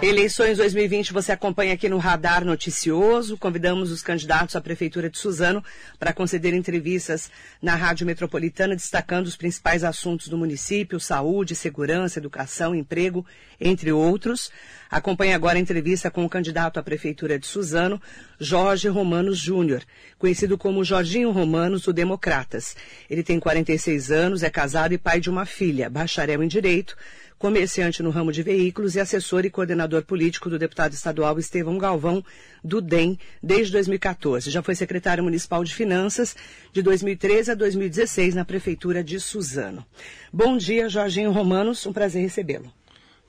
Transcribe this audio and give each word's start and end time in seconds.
Eleições 0.00 0.58
2020 0.58 1.12
você 1.12 1.32
acompanha 1.32 1.74
aqui 1.74 1.88
no 1.88 1.98
Radar 1.98 2.44
Noticioso. 2.44 3.36
Convidamos 3.36 3.90
os 3.90 4.00
candidatos 4.00 4.54
à 4.54 4.60
Prefeitura 4.60 5.10
de 5.10 5.18
Suzano 5.18 5.62
para 5.98 6.12
conceder 6.12 6.54
entrevistas 6.54 7.28
na 7.60 7.74
Rádio 7.74 8.06
Metropolitana, 8.06 8.76
destacando 8.76 9.26
os 9.26 9.34
principais 9.34 9.82
assuntos 9.82 10.28
do 10.28 10.38
município: 10.38 11.00
saúde, 11.00 11.56
segurança, 11.56 12.20
educação, 12.20 12.76
emprego, 12.76 13.26
entre 13.60 13.90
outros. 13.90 14.52
Acompanhe 14.88 15.34
agora 15.34 15.58
a 15.58 15.60
entrevista 15.60 16.12
com 16.12 16.24
o 16.24 16.28
candidato 16.30 16.78
à 16.78 16.82
Prefeitura 16.82 17.36
de 17.36 17.48
Suzano, 17.48 18.00
Jorge 18.38 18.86
Romanos 18.86 19.36
Júnior, 19.36 19.82
conhecido 20.16 20.56
como 20.56 20.84
Jorginho 20.84 21.32
Romanos 21.32 21.82
do 21.82 21.92
Democratas. 21.92 22.76
Ele 23.10 23.24
tem 23.24 23.40
46 23.40 24.12
anos, 24.12 24.42
é 24.44 24.48
casado 24.48 24.94
e 24.94 24.98
pai 24.98 25.18
de 25.18 25.28
uma 25.28 25.44
filha, 25.44 25.90
bacharel 25.90 26.40
em 26.40 26.48
Direito 26.48 26.96
comerciante 27.38 28.02
no 28.02 28.10
ramo 28.10 28.32
de 28.32 28.42
veículos 28.42 28.96
e 28.96 29.00
assessor 29.00 29.44
e 29.44 29.50
coordenador 29.50 30.02
político 30.02 30.50
do 30.50 30.58
deputado 30.58 30.92
estadual 30.92 31.38
Estevão 31.38 31.78
Galvão, 31.78 32.24
do 32.62 32.80
DEM, 32.80 33.18
desde 33.42 33.72
2014. 33.72 34.50
Já 34.50 34.62
foi 34.62 34.74
secretário 34.74 35.22
municipal 35.22 35.62
de 35.62 35.74
Finanças 35.74 36.34
de 36.72 36.82
2013 36.82 37.52
a 37.52 37.54
2016 37.54 38.34
na 38.34 38.44
Prefeitura 38.44 39.04
de 39.04 39.20
Suzano. 39.20 39.86
Bom 40.32 40.56
dia, 40.56 40.88
Jorginho 40.88 41.30
Romanos, 41.30 41.86
um 41.86 41.92
prazer 41.92 42.22
recebê-lo. 42.22 42.72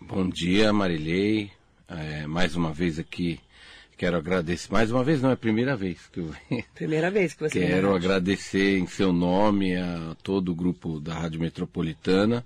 Bom 0.01 0.27
dia, 0.27 0.73
Marilei. 0.73 1.51
É, 1.87 2.25
mais 2.25 2.55
uma 2.55 2.71
vez 2.71 2.97
aqui 2.97 3.39
quero 3.99 4.15
agradecer. 4.15 4.71
Mais 4.71 4.89
uma 4.89 5.03
vez, 5.03 5.21
não, 5.21 5.29
é 5.29 5.33
a 5.33 5.37
primeira 5.37 5.75
vez 5.75 6.07
que 6.07 6.21
eu 6.21 6.33
Primeira 6.73 7.11
vez 7.11 7.33
que 7.33 7.41
você 7.41 7.59
Quero 7.59 7.93
agradecer 7.93 8.79
em 8.79 8.87
seu 8.87 9.11
nome 9.11 9.75
a 9.75 10.15
todo 10.23 10.53
o 10.53 10.55
grupo 10.55 11.01
da 11.01 11.13
Rádio 11.13 11.41
Metropolitana 11.41 12.45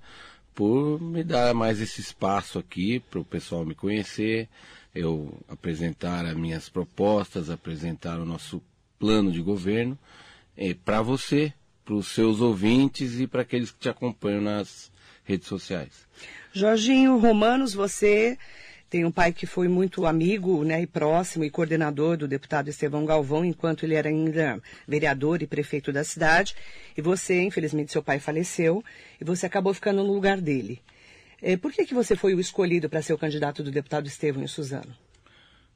por 0.54 1.02
me 1.02 1.24
dar 1.24 1.54
mais 1.54 1.82
esse 1.82 2.02
espaço 2.02 2.60
aqui 2.60 3.00
para 3.00 3.20
o 3.20 3.26
pessoal 3.26 3.66
me 3.66 3.76
conhecer, 3.76 4.48
eu 4.94 5.40
apresentar 5.48 6.26
as 6.26 6.36
minhas 6.36 6.70
propostas, 6.70 7.50
apresentar 7.50 8.20
o 8.20 8.26
nosso 8.26 8.62
plano 9.00 9.32
de 9.32 9.42
governo 9.42 9.98
eh, 10.56 10.76
para 10.86 11.02
você, 11.02 11.54
para 11.84 11.96
os 11.96 12.08
seus 12.08 12.40
ouvintes 12.40 13.20
e 13.20 13.28
para 13.28 13.42
aqueles 13.42 13.72
que 13.72 13.80
te 13.80 13.90
acompanham 13.90 14.42
nas 14.42 14.92
redes 15.24 15.48
sociais. 15.48 16.08
Jorginho 16.52 17.18
Romanos, 17.18 17.74
você 17.74 18.38
tem 18.94 19.06
um 19.06 19.12
pai 19.12 19.34
que 19.34 19.48
foi 19.48 19.68
muito 19.68 20.06
amigo 20.06 20.64
né, 20.64 20.84
e 20.84 20.86
próximo 20.86 21.44
e 21.44 21.50
coordenador 21.50 22.16
do 22.16 22.28
deputado 22.28 22.70
Estevão 22.70 23.08
Galvão, 23.08 23.44
enquanto 23.44 23.86
ele 23.86 23.96
era 23.96 24.08
ainda 24.08 24.62
vereador 24.88 25.42
e 25.42 25.48
prefeito 25.48 25.92
da 25.92 26.04
cidade. 26.04 26.54
E 26.96 27.02
você, 27.02 27.42
infelizmente, 27.42 27.92
seu 27.92 28.04
pai 28.04 28.20
faleceu 28.20 28.84
e 29.20 29.24
você 29.24 29.48
acabou 29.48 29.74
ficando 29.74 30.04
no 30.04 30.14
lugar 30.14 30.40
dele. 30.40 30.80
É, 31.42 31.58
por 31.58 31.72
que, 31.72 31.88
que 31.88 31.94
você 31.96 32.16
foi 32.16 32.36
o 32.36 32.40
escolhido 32.40 32.88
para 32.88 33.02
ser 33.02 33.14
o 33.14 33.18
candidato 33.18 33.64
do 33.64 33.72
deputado 33.72 34.06
Estevão 34.06 34.44
em 34.44 34.48
Suzano? 34.48 34.96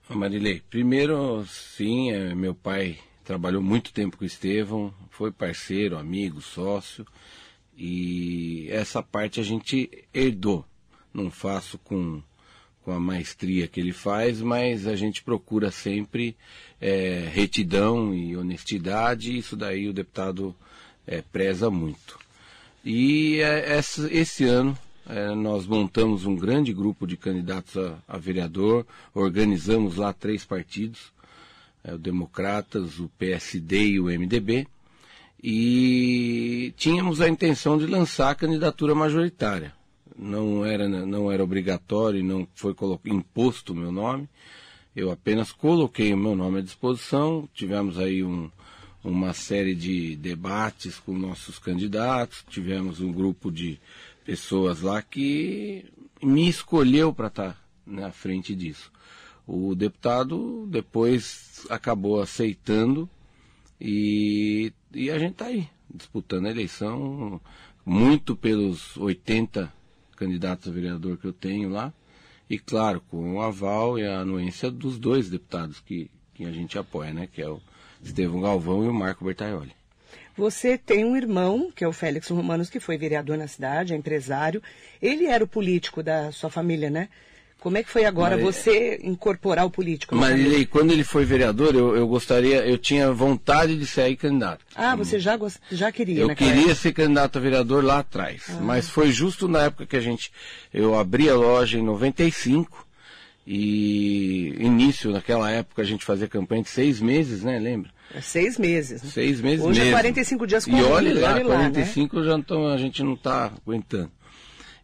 Marilei, 0.07 0.61
primeiro, 0.69 1.43
sim, 1.47 2.11
é, 2.11 2.35
meu 2.35 2.53
pai 2.53 2.99
trabalhou 3.23 3.63
muito 3.63 3.91
tempo 3.91 4.15
com 4.15 4.25
o 4.25 4.27
Estevão, 4.27 4.93
foi 5.09 5.31
parceiro, 5.31 5.97
amigo, 5.97 6.39
sócio, 6.39 7.03
e 7.75 8.67
essa 8.69 9.01
parte 9.01 9.39
a 9.39 9.43
gente 9.43 9.89
herdou. 10.13 10.63
Não 11.11 11.31
faço 11.31 11.79
com 11.79 12.21
com 12.87 12.93
a 12.93 12.99
maestria 13.01 13.67
que 13.67 13.81
ele 13.81 13.91
faz, 13.91 14.41
mas 14.41 14.87
a 14.87 14.95
gente 14.95 15.21
procura 15.21 15.69
sempre 15.71 16.37
é, 16.79 17.29
retidão 17.29 18.13
e 18.13 18.37
honestidade, 18.37 19.29
e 19.29 19.39
isso 19.39 19.57
daí 19.57 19.89
o 19.89 19.93
deputado 19.93 20.55
é, 21.05 21.21
preza 21.21 21.69
muito. 21.69 22.17
E 22.85 23.41
é, 23.41 23.77
esse, 23.77 24.45
ano 24.45 24.77
é, 25.05 25.35
nós 25.35 25.67
montamos 25.67 26.25
um 26.25 26.33
grande 26.33 26.71
grupo 26.71 27.05
de 27.05 27.17
candidatos 27.17 27.75
a, 27.75 27.97
a 28.07 28.17
vereador, 28.17 28.87
organizamos 29.13 29.97
lá 29.97 30.13
três 30.13 30.45
partidos, 30.45 31.11
é, 31.83 31.93
o 31.93 31.97
Democratas, 31.97 32.99
o 32.99 33.09
PSD 33.19 33.85
e 33.85 33.99
o 33.99 34.05
MDB, 34.05 34.65
e 35.43 36.73
tínhamos 36.77 37.19
a 37.19 37.27
intenção 37.27 37.77
de 37.77 37.85
lançar 37.85 38.29
a 38.29 38.35
candidatura 38.35 38.95
majoritária 38.95 39.76
não 40.17 40.65
era, 40.65 40.87
não 40.87 41.31
era 41.31 41.43
obrigatório, 41.43 42.23
não 42.23 42.47
foi 42.55 42.75
imposto 43.05 43.73
o 43.73 43.75
meu 43.75 43.91
nome. 43.91 44.27
Eu 44.95 45.11
apenas 45.11 45.51
coloquei 45.51 46.11
o 46.13 46.17
meu 46.17 46.35
nome 46.35 46.59
à 46.59 46.61
disposição. 46.61 47.47
Tivemos 47.53 47.99
aí 47.99 48.23
um, 48.23 48.49
uma 49.03 49.33
série 49.33 49.75
de 49.75 50.15
debates 50.15 50.99
com 50.99 51.13
nossos 51.13 51.59
candidatos, 51.59 52.43
tivemos 52.49 52.99
um 52.99 53.11
grupo 53.11 53.51
de 53.51 53.79
pessoas 54.25 54.81
lá 54.81 55.01
que 55.01 55.85
me 56.21 56.49
escolheu 56.49 57.13
para 57.13 57.27
estar 57.27 57.53
tá 57.53 57.57
na 57.85 58.11
frente 58.11 58.55
disso. 58.55 58.91
O 59.45 59.75
deputado 59.75 60.67
depois 60.67 61.65
acabou 61.69 62.19
aceitando 62.19 63.09
e, 63.79 64.73
e 64.93 65.09
a 65.09 65.19
gente 65.19 65.33
está 65.33 65.45
aí, 65.45 65.69
disputando 65.93 66.47
a 66.47 66.51
eleição, 66.51 67.39
muito 67.85 68.35
pelos 68.35 68.97
80 68.97 69.76
candidatos 70.17 70.67
a 70.67 70.71
vereador 70.71 71.17
que 71.17 71.25
eu 71.25 71.33
tenho 71.33 71.69
lá. 71.69 71.93
E 72.49 72.57
claro, 72.57 73.01
com 73.09 73.35
o 73.35 73.41
aval 73.41 73.99
e 73.99 74.05
a 74.05 74.19
anuência 74.19 74.71
dos 74.71 74.97
dois 74.97 75.29
deputados 75.29 75.79
que, 75.79 76.09
que 76.33 76.45
a 76.45 76.51
gente 76.51 76.77
apoia, 76.77 77.13
né? 77.13 77.27
Que 77.31 77.41
é 77.41 77.49
o 77.49 77.61
Estevão 78.03 78.41
Galvão 78.41 78.83
e 78.83 78.87
o 78.87 78.93
Marco 78.93 79.23
Bertaioli. 79.23 79.75
Você 80.35 80.77
tem 80.77 81.03
um 81.03 81.17
irmão, 81.17 81.71
que 81.75 81.83
é 81.83 81.87
o 81.87 81.93
Félix 81.93 82.29
Romanos, 82.29 82.69
que 82.69 82.79
foi 82.79 82.97
vereador 82.97 83.37
na 83.37 83.47
cidade, 83.47 83.93
é 83.93 83.97
empresário. 83.97 84.61
Ele 85.01 85.25
era 85.25 85.43
o 85.43 85.47
político 85.47 86.03
da 86.03 86.31
sua 86.31 86.49
família, 86.49 86.89
né? 86.89 87.09
Como 87.59 87.77
é 87.77 87.83
que 87.83 87.89
foi 87.89 88.05
agora 88.05 88.37
você 88.37 88.99
incorporar 89.03 89.65
o 89.65 89.71
político? 89.71 90.15
Marilei, 90.15 90.65
quando 90.65 90.91
ele 90.91 91.03
foi 91.03 91.25
vereador, 91.25 91.75
eu, 91.75 91.95
eu, 91.95 92.07
gostaria, 92.07 92.65
eu 92.65 92.77
tinha 92.77 93.11
vontade 93.11 93.75
de 93.75 93.85
ser 93.85 94.15
candidato. 94.15 94.63
Ah, 94.75 94.95
você 94.95 95.19
já, 95.19 95.37
já 95.71 95.91
queria, 95.91 96.21
Eu 96.21 96.35
queria 96.35 96.61
época. 96.61 96.75
ser 96.75 96.93
candidato 96.93 97.37
a 97.37 97.41
vereador 97.41 97.83
lá 97.83 97.99
atrás. 97.99 98.43
Ah. 98.49 98.59
Mas 98.61 98.87
foi 98.87 99.11
justo 99.11 99.47
na 99.47 99.63
época 99.63 99.85
que 99.85 99.97
a 99.97 100.01
gente. 100.01 100.31
Eu 100.73 100.97
abri 100.97 101.29
a 101.29 101.35
loja 101.35 101.79
em 101.79 101.83
95 101.83 102.85
e 103.45 104.53
início, 104.59 105.09
naquela 105.11 105.49
época, 105.49 105.81
a 105.81 105.85
gente 105.85 106.05
fazia 106.05 106.27
campanha 106.27 106.63
de 106.63 106.69
seis 106.69 107.01
meses, 107.01 107.43
né? 107.43 107.57
Lembra? 107.57 107.89
É 108.13 108.21
seis 108.21 108.57
meses. 108.57 109.01
Né? 109.01 109.09
Seis 109.09 109.41
meses 109.41 109.65
Hoje 109.65 109.79
mesmo. 109.79 109.95
é 109.95 109.99
45 109.99 110.47
dias 110.47 110.65
com 110.65 110.77
E 110.77 110.83
olha 110.83 111.13
lá, 111.19 111.33
olha 111.33 111.45
45 111.45 112.15
lá, 112.15 112.21
né? 112.21 112.27
já 112.29 112.37
então, 112.37 112.67
a 112.67 112.77
gente 112.77 113.03
não 113.03 113.13
está 113.13 113.51
aguentando 113.65 114.11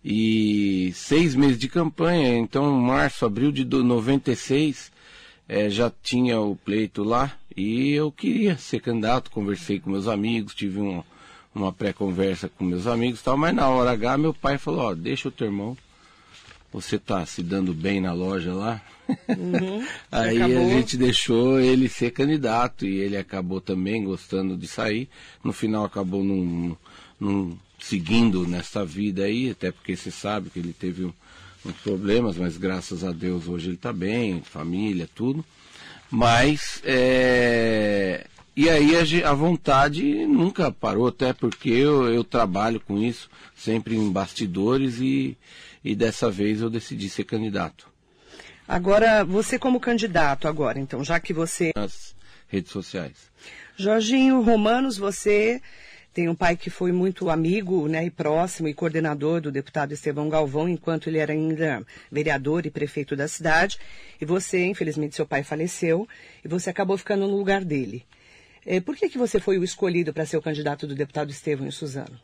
e 0.04 0.92
seis 0.94 1.34
meses 1.34 1.58
de 1.58 1.70
campanha, 1.70 2.38
então 2.38 2.72
março, 2.74 3.26
abril 3.26 3.52
de 3.52 3.64
96 3.64 4.92
é, 5.48 5.70
já 5.70 5.92
tinha 6.02 6.40
o 6.40 6.56
pleito 6.56 7.04
lá 7.04 7.34
e 7.56 7.92
eu 7.92 8.12
queria 8.12 8.58
ser 8.58 8.82
candidato, 8.82 9.32
conversei 9.32 9.80
com 9.80 9.90
meus 9.90 10.08
amigos, 10.08 10.54
tive 10.54 10.80
um, 10.80 11.04
uma 11.54 11.72
pré-conversa 11.72 12.50
com 12.50 12.66
meus 12.66 12.88
amigos 12.88 13.22
tal, 13.22 13.38
mas 13.38 13.56
na 13.56 13.70
hora 13.70 13.92
H 13.92 14.18
meu 14.18 14.34
pai 14.34 14.58
falou, 14.58 14.82
ó, 14.82 14.94
deixa 14.94 15.30
o 15.30 15.32
teu 15.32 15.48
irmão, 15.48 15.78
você 16.72 16.98
tá 16.98 17.26
se 17.26 17.44
dando 17.44 17.74
bem 17.74 18.02
na 18.02 18.12
loja 18.14 18.54
lá. 18.54 18.82
Uhum, 19.30 19.86
Aí 20.12 20.42
acabou. 20.42 20.58
a 20.58 20.70
gente 20.70 20.98
deixou 20.98 21.60
ele 21.60 21.88
ser 21.88 22.12
candidato 22.12 22.86
e 22.86 22.98
ele 22.98 23.16
acabou 23.16 23.62
também 23.62 24.04
gostando 24.04 24.58
de 24.58 24.68
sair. 24.68 25.08
No 25.44 25.54
final 25.54 25.86
acabou 25.86 26.24
num, 26.24 26.76
num 27.20 27.56
seguindo 27.84 28.48
nessa 28.48 28.86
vida 28.86 29.26
aí, 29.26 29.50
até 29.50 29.70
porque 29.70 29.96
você 29.96 30.10
sabe 30.10 30.50
que 30.50 30.58
ele 30.58 30.72
teve 30.72 31.04
uns 31.66 31.76
problemas, 31.84 32.38
mas 32.38 32.58
graças 32.58 33.04
a 33.04 33.12
Deus 33.12 33.48
hoje 33.48 33.68
ele 33.68 33.76
está 33.76 33.92
bem, 33.92 34.42
família, 34.42 35.08
tudo. 35.14 35.44
Mas, 36.10 36.82
é... 36.86 38.26
e 38.56 38.70
aí 38.70 38.92
a, 38.96 39.30
a, 39.30 39.34
vontade 39.34 40.26
nunca 40.26 40.72
parou, 40.72 41.08
até 41.08 41.34
porque 41.34 41.70
eu, 41.70 42.08
eu 42.10 42.24
trabalho 42.24 42.80
com 42.80 42.98
isso, 42.98 43.30
sempre 43.54 43.98
em 43.98 44.10
bastidores, 44.12 45.00
e, 45.00 45.38
e 45.84 45.94
dessa 45.94 46.32
vez 46.32 46.62
eu 46.62 46.70
decidi 46.70 47.10
ser 47.10 47.26
candidato. 47.26 47.88
Agora, 48.66 49.26
você 49.26 49.60
como 49.60 49.80
candidato 49.80 50.48
agora, 50.48 50.80
então, 50.80 51.04
já 51.04 51.20
que 51.20 51.34
você... 51.34 51.72
Nas 51.76 52.16
redes 52.48 52.72
sociais. 52.72 53.18
Jorginho 53.76 54.42
Romanos, 54.42 54.98
você 54.98 55.62
tem 56.14 56.30
um 56.30 56.36
pai 56.36 56.56
que 56.56 56.70
foi 56.70 56.92
muito 56.92 57.30
amigo 57.30 57.88
né, 57.88 58.06
e 58.06 58.12
próximo 58.12 58.68
e 58.68 58.74
coordenador 58.74 59.42
do 59.42 59.52
deputado 59.52 59.94
Estevão 59.94 60.30
Galvão, 60.30 60.70
enquanto 60.70 61.08
ele 61.08 61.18
era 61.18 61.34
ainda 61.34 61.84
vereador 62.12 62.66
e 62.66 62.70
prefeito 62.70 63.16
da 63.16 63.28
cidade. 63.28 63.80
E 64.22 64.26
você, 64.26 64.64
infelizmente, 64.66 65.16
seu 65.16 65.26
pai 65.26 65.44
faleceu 65.44 66.08
e 66.46 66.48
você 66.48 66.70
acabou 66.70 66.98
ficando 66.98 67.28
no 67.28 67.36
lugar 67.36 67.66
dele. 67.66 68.06
É, 68.66 68.80
por 68.80 68.96
que, 68.96 69.10
que 69.10 69.18
você 69.18 69.40
foi 69.40 69.58
o 69.58 69.64
escolhido 69.64 70.14
para 70.14 70.26
ser 70.26 70.38
o 70.38 70.42
candidato 70.42 70.86
do 70.86 70.94
deputado 70.96 71.32
Estevão 71.32 71.68
e 71.68 71.72
Suzano? 71.72 72.20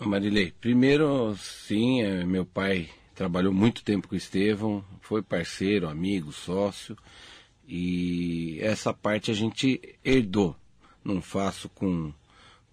Marilei, 0.00 0.52
primeiro, 0.60 1.36
sim, 1.36 2.02
é, 2.02 2.24
meu 2.24 2.44
pai 2.44 2.88
trabalhou 3.14 3.52
muito 3.52 3.84
tempo 3.84 4.08
com 4.08 4.14
o 4.14 4.18
Estevão, 4.18 4.84
foi 5.00 5.22
parceiro, 5.22 5.88
amigo, 5.88 6.32
sócio, 6.32 6.96
e 7.66 8.58
essa 8.60 8.92
parte 8.92 9.30
a 9.30 9.34
gente 9.34 9.80
herdou. 10.04 10.56
Não 11.04 11.22
faço 11.22 11.68
com, 11.68 12.12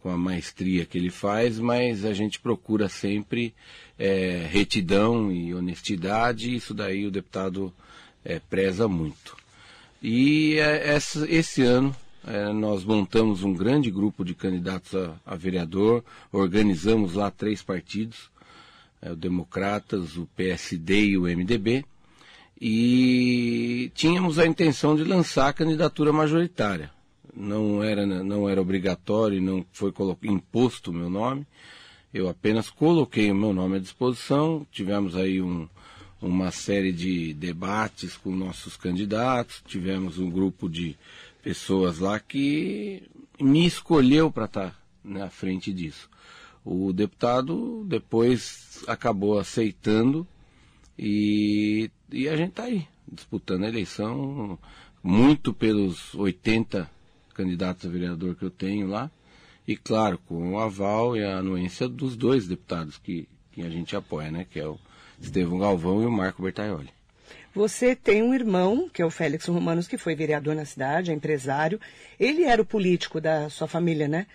com 0.01 0.09
a 0.09 0.17
maestria 0.17 0.85
que 0.85 0.97
ele 0.97 1.09
faz, 1.09 1.59
mas 1.59 2.03
a 2.05 2.13
gente 2.13 2.39
procura 2.39 2.89
sempre 2.89 3.53
é, 3.97 4.47
retidão 4.49 5.31
e 5.31 5.53
honestidade, 5.53 6.55
isso 6.55 6.73
daí 6.73 7.05
o 7.05 7.11
deputado 7.11 7.73
é, 8.25 8.39
preza 8.39 8.87
muito. 8.87 9.37
E 10.01 10.55
é, 10.57 10.97
esse 11.29 11.63
ano 11.63 11.95
é, 12.25 12.51
nós 12.51 12.83
montamos 12.83 13.43
um 13.43 13.53
grande 13.53 13.89
grupo 13.91 14.25
de 14.25 14.33
candidatos 14.33 14.95
a, 14.95 15.15
a 15.25 15.35
vereador, 15.35 16.03
organizamos 16.31 17.13
lá 17.13 17.29
três 17.29 17.61
partidos, 17.61 18.31
é, 19.01 19.11
o 19.11 19.15
Democratas, 19.15 20.17
o 20.17 20.27
PSD 20.35 21.05
e 21.09 21.17
o 21.17 21.23
MDB, 21.23 21.85
e 22.59 23.91
tínhamos 23.95 24.37
a 24.37 24.45
intenção 24.45 24.95
de 24.95 25.03
lançar 25.03 25.49
a 25.49 25.53
candidatura 25.53 26.13
majoritária. 26.13 26.91
Não 27.33 27.81
era, 27.81 28.05
não 28.05 28.49
era 28.49 28.61
obrigatório, 28.61 29.41
não 29.41 29.65
foi 29.71 29.93
imposto 30.23 30.91
o 30.91 30.93
meu 30.93 31.09
nome, 31.09 31.47
eu 32.13 32.27
apenas 32.27 32.69
coloquei 32.69 33.31
o 33.31 33.35
meu 33.35 33.53
nome 33.53 33.77
à 33.77 33.79
disposição, 33.79 34.67
tivemos 34.69 35.15
aí 35.15 35.41
um, 35.41 35.67
uma 36.21 36.51
série 36.51 36.91
de 36.91 37.33
debates 37.33 38.17
com 38.17 38.35
nossos 38.35 38.75
candidatos, 38.75 39.63
tivemos 39.65 40.19
um 40.19 40.29
grupo 40.29 40.69
de 40.69 40.97
pessoas 41.41 41.99
lá 41.99 42.19
que 42.19 43.03
me 43.39 43.65
escolheu 43.65 44.29
para 44.29 44.45
estar 44.45 44.69
tá 44.71 44.75
na 45.03 45.29
frente 45.29 45.71
disso. 45.71 46.09
O 46.65 46.91
deputado 46.93 47.83
depois 47.87 48.83
acabou 48.87 49.39
aceitando 49.39 50.27
e, 50.99 51.89
e 52.11 52.27
a 52.27 52.35
gente 52.35 52.49
está 52.49 52.63
aí, 52.63 52.85
disputando 53.11 53.63
a 53.63 53.69
eleição, 53.69 54.59
muito 55.01 55.53
pelos 55.53 56.13
80 56.13 56.89
candidatos 57.41 57.85
a 57.85 57.89
vereador 57.89 58.35
que 58.35 58.43
eu 58.43 58.51
tenho 58.51 58.87
lá, 58.87 59.09
e 59.67 59.75
claro, 59.75 60.19
com 60.27 60.53
o 60.53 60.59
aval 60.59 61.15
e 61.15 61.23
a 61.23 61.37
anuência 61.37 61.87
dos 61.87 62.15
dois 62.15 62.47
deputados 62.47 62.97
que, 62.97 63.27
que 63.51 63.61
a 63.61 63.69
gente 63.69 63.95
apoia, 63.95 64.31
né? 64.31 64.45
Que 64.49 64.59
é 64.59 64.67
o 64.67 64.79
Estevão 65.19 65.59
Galvão 65.59 66.01
e 66.01 66.05
o 66.05 66.11
Marco 66.11 66.41
Bertaioli. 66.41 66.89
Você 67.53 67.95
tem 67.95 68.23
um 68.23 68.33
irmão, 68.33 68.89
que 68.91 69.01
é 69.01 69.05
o 69.05 69.09
Félix 69.09 69.45
Romanos, 69.45 69.87
que 69.87 69.97
foi 69.97 70.15
vereador 70.15 70.55
na 70.55 70.65
cidade, 70.65 71.11
é 71.11 71.13
empresário. 71.13 71.79
Ele 72.19 72.43
era 72.43 72.61
o 72.61 72.65
político 72.65 73.19
da 73.19 73.49
sua 73.49 73.67
família, 73.67 74.07
né? 74.07 74.25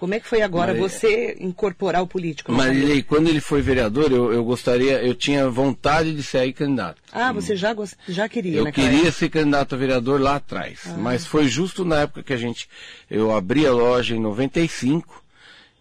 Como 0.00 0.14
é 0.14 0.18
que 0.18 0.26
foi 0.26 0.40
agora 0.40 0.72
você 0.72 1.36
incorporar 1.38 2.02
o 2.02 2.06
político? 2.06 2.50
Marilei, 2.50 3.02
quando 3.02 3.28
ele 3.28 3.38
foi 3.38 3.60
vereador, 3.60 4.10
eu, 4.10 4.32
eu, 4.32 4.42
gostaria, 4.42 4.92
eu 5.02 5.14
tinha 5.14 5.46
vontade 5.50 6.14
de 6.14 6.22
sair 6.22 6.54
candidato. 6.54 7.02
Ah, 7.12 7.30
você 7.34 7.54
já, 7.54 7.76
já 8.08 8.26
queria, 8.26 8.60
Eu 8.60 8.72
queria 8.72 9.00
época. 9.00 9.12
ser 9.12 9.28
candidato 9.28 9.74
a 9.74 9.78
vereador 9.78 10.18
lá 10.18 10.36
atrás. 10.36 10.84
Ah. 10.86 10.94
Mas 10.96 11.26
foi 11.26 11.46
justo 11.48 11.84
na 11.84 12.00
época 12.00 12.22
que 12.22 12.32
a 12.32 12.38
gente, 12.38 12.66
eu 13.10 13.30
abri 13.30 13.66
a 13.66 13.72
loja 13.74 14.16
em 14.16 14.20
95 14.20 15.22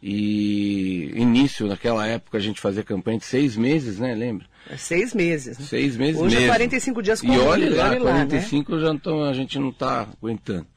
e 0.04 1.14
início, 1.16 1.66
naquela 1.66 2.06
época, 2.06 2.38
a 2.38 2.42
gente 2.42 2.60
fazia 2.60 2.84
campanha 2.84 3.20
de 3.20 3.26
seis 3.26 3.56
meses, 3.56 4.00
né? 4.00 4.14
Lembra? 4.14 4.46
É 4.70 4.76
seis 4.76 5.14
meses. 5.14 5.58
Né? 5.58 5.66
Seis 5.66 5.96
meses 5.96 6.20
Hoje 6.20 6.36
é 6.36 6.40
mesmo. 6.40 6.52
é 6.52 6.58
45 6.58 7.02
dias 7.02 7.22
com 7.22 7.28
E 7.28 7.40
olha 7.40 7.74
lá, 7.74 7.90
olha 7.90 8.02
45 8.02 8.72
lá, 8.72 8.78
né? 8.78 8.84
já 8.84 8.94
então, 8.94 9.24
a 9.24 9.34
gente 9.34 9.58
não 9.58 9.70
está 9.70 10.10
aguentando. 10.22 10.68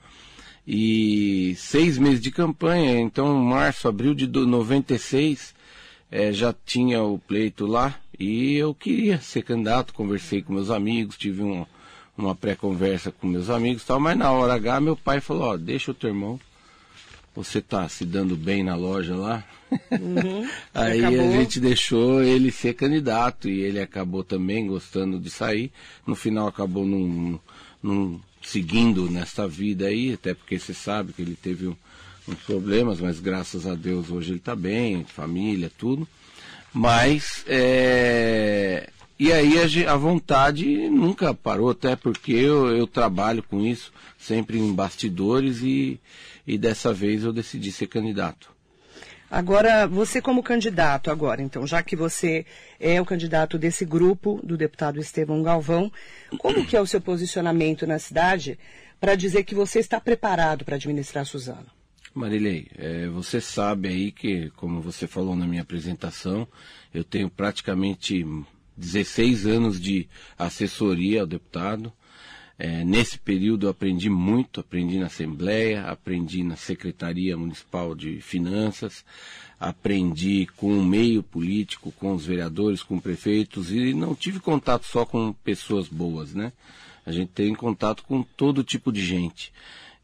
E 0.66 1.54
seis 1.56 1.98
meses 1.98 2.20
de 2.20 2.30
campanha, 2.30 3.00
então 3.00 3.34
março, 3.34 3.88
abril 3.88 4.14
de 4.14 4.26
96, 4.28 5.54
é, 6.10 6.32
já 6.32 6.54
tinha 6.64 7.02
o 7.02 7.18
pleito 7.18 7.66
lá 7.66 7.98
e 8.18 8.54
eu 8.54 8.72
queria 8.72 9.20
ser 9.20 9.42
candidato, 9.42 9.92
conversei 9.92 10.40
com 10.40 10.52
meus 10.52 10.70
amigos, 10.70 11.16
tive 11.18 11.42
um, 11.42 11.66
uma 12.16 12.34
pré-conversa 12.34 13.10
com 13.10 13.26
meus 13.26 13.50
amigos 13.50 13.84
tal, 13.84 13.98
mas 13.98 14.16
na 14.16 14.30
hora 14.30 14.54
H 14.54 14.80
meu 14.80 14.96
pai 14.96 15.20
falou, 15.20 15.54
ó, 15.54 15.56
deixa 15.56 15.90
o 15.90 15.94
teu 15.94 16.10
irmão, 16.10 16.38
você 17.34 17.60
tá 17.60 17.88
se 17.88 18.04
dando 18.04 18.36
bem 18.36 18.62
na 18.62 18.76
loja 18.76 19.16
lá. 19.16 19.42
Uhum, 19.90 20.46
Aí 20.74 21.04
acabou. 21.04 21.28
a 21.28 21.32
gente 21.32 21.58
deixou 21.58 22.22
ele 22.22 22.52
ser 22.52 22.74
candidato 22.74 23.48
e 23.48 23.62
ele 23.62 23.80
acabou 23.80 24.22
também 24.22 24.66
gostando 24.66 25.18
de 25.18 25.30
sair. 25.30 25.72
No 26.06 26.14
final 26.14 26.46
acabou 26.46 26.84
num, 26.84 27.38
num 27.82 28.20
seguindo 28.42 29.10
nesta 29.10 29.46
vida 29.46 29.86
aí, 29.86 30.12
até 30.14 30.34
porque 30.34 30.58
você 30.58 30.74
sabe 30.74 31.12
que 31.12 31.22
ele 31.22 31.36
teve 31.40 31.68
uns 32.28 32.38
problemas, 32.46 33.00
mas 33.00 33.20
graças 33.20 33.66
a 33.66 33.74
Deus 33.74 34.10
hoje 34.10 34.30
ele 34.30 34.38
está 34.38 34.54
bem, 34.54 35.04
família, 35.04 35.70
tudo. 35.76 36.06
Mas, 36.72 37.44
é... 37.46 38.88
e 39.18 39.32
aí 39.32 39.54
a, 39.58 39.92
a, 39.92 39.96
vontade 39.96 40.88
nunca 40.88 41.34
parou, 41.34 41.70
até 41.70 41.94
porque 41.94 42.32
eu, 42.32 42.68
eu 42.74 42.86
trabalho 42.86 43.42
com 43.42 43.64
isso, 43.64 43.92
sempre 44.18 44.58
em 44.58 44.72
bastidores, 44.72 45.60
e, 45.62 46.00
e 46.46 46.56
dessa 46.56 46.92
vez 46.92 47.24
eu 47.24 47.32
decidi 47.32 47.70
ser 47.70 47.88
candidato. 47.88 48.50
Agora, 49.32 49.86
você 49.86 50.20
como 50.20 50.42
candidato 50.42 51.10
agora, 51.10 51.40
então, 51.40 51.66
já 51.66 51.82
que 51.82 51.96
você 51.96 52.44
é 52.78 53.00
o 53.00 53.04
candidato 53.06 53.56
desse 53.56 53.82
grupo 53.82 54.38
do 54.44 54.58
deputado 54.58 55.00
Estevão 55.00 55.42
Galvão, 55.42 55.90
como 56.36 56.66
que 56.66 56.76
é 56.76 56.80
o 56.82 56.86
seu 56.86 57.00
posicionamento 57.00 57.86
na 57.86 57.98
cidade 57.98 58.58
para 59.00 59.14
dizer 59.14 59.44
que 59.44 59.54
você 59.54 59.78
está 59.78 59.98
preparado 59.98 60.66
para 60.66 60.76
administrar 60.76 61.24
Suzano? 61.24 61.64
Marilei, 62.14 62.68
é, 62.76 63.08
você 63.08 63.40
sabe 63.40 63.88
aí 63.88 64.12
que, 64.12 64.50
como 64.50 64.82
você 64.82 65.06
falou 65.06 65.34
na 65.34 65.46
minha 65.46 65.62
apresentação, 65.62 66.46
eu 66.92 67.02
tenho 67.02 67.30
praticamente 67.30 68.26
16 68.76 69.46
anos 69.46 69.80
de 69.80 70.10
assessoria 70.38 71.22
ao 71.22 71.26
deputado. 71.26 71.90
É, 72.64 72.84
nesse 72.84 73.18
período 73.18 73.66
eu 73.66 73.70
aprendi 73.70 74.08
muito, 74.08 74.60
aprendi 74.60 74.96
na 74.96 75.06
Assembleia, 75.06 75.82
aprendi 75.82 76.44
na 76.44 76.54
Secretaria 76.54 77.36
Municipal 77.36 77.92
de 77.92 78.20
Finanças, 78.20 79.04
aprendi 79.58 80.46
com 80.56 80.78
o 80.78 80.84
meio 80.84 81.24
político, 81.24 81.90
com 81.90 82.14
os 82.14 82.24
vereadores, 82.24 82.80
com 82.80 83.00
prefeitos 83.00 83.72
e 83.72 83.92
não 83.92 84.14
tive 84.14 84.38
contato 84.38 84.86
só 84.86 85.04
com 85.04 85.32
pessoas 85.32 85.88
boas, 85.88 86.34
né? 86.34 86.52
A 87.04 87.10
gente 87.10 87.30
tem 87.30 87.52
contato 87.52 88.04
com 88.04 88.22
todo 88.22 88.62
tipo 88.62 88.92
de 88.92 89.04
gente. 89.04 89.52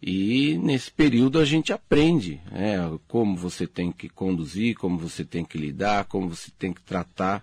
E 0.03 0.59
nesse 0.59 0.91
período 0.91 1.39
a 1.39 1.45
gente 1.45 1.73
aprende 1.73 2.41
né, 2.51 2.77
como 3.07 3.37
você 3.37 3.69
tem 3.69 3.93
que 3.93 4.09
conduzir, 4.09 4.75
como 4.75 4.99
você 4.99 5.25
tem 5.25 5.45
que 5.45 5.57
lidar, 5.57 6.07
como 6.07 6.29
você 6.29 6.51
tem 6.59 6.73
que 6.73 6.83
tratar 6.83 7.41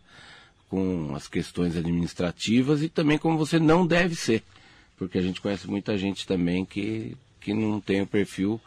com 0.68 1.16
as 1.16 1.30
questões 1.30 1.78
administrativas 1.78 2.84
e 2.84 2.90
também 2.90 3.18
como 3.18 3.38
você 3.38 3.58
não 3.58 3.88
deve 3.88 4.14
ser 4.14 4.44
porque 4.98 5.18
a 5.18 5.22
gente 5.22 5.42
conhece 5.42 5.68
muita 5.70 5.98
gente 5.98 6.26
também 6.26 6.66
que, 6.66 7.16
que 7.40 7.54
não 7.54 7.80
tem 7.80 8.02
o 8.02 8.08
perfil 8.08 8.60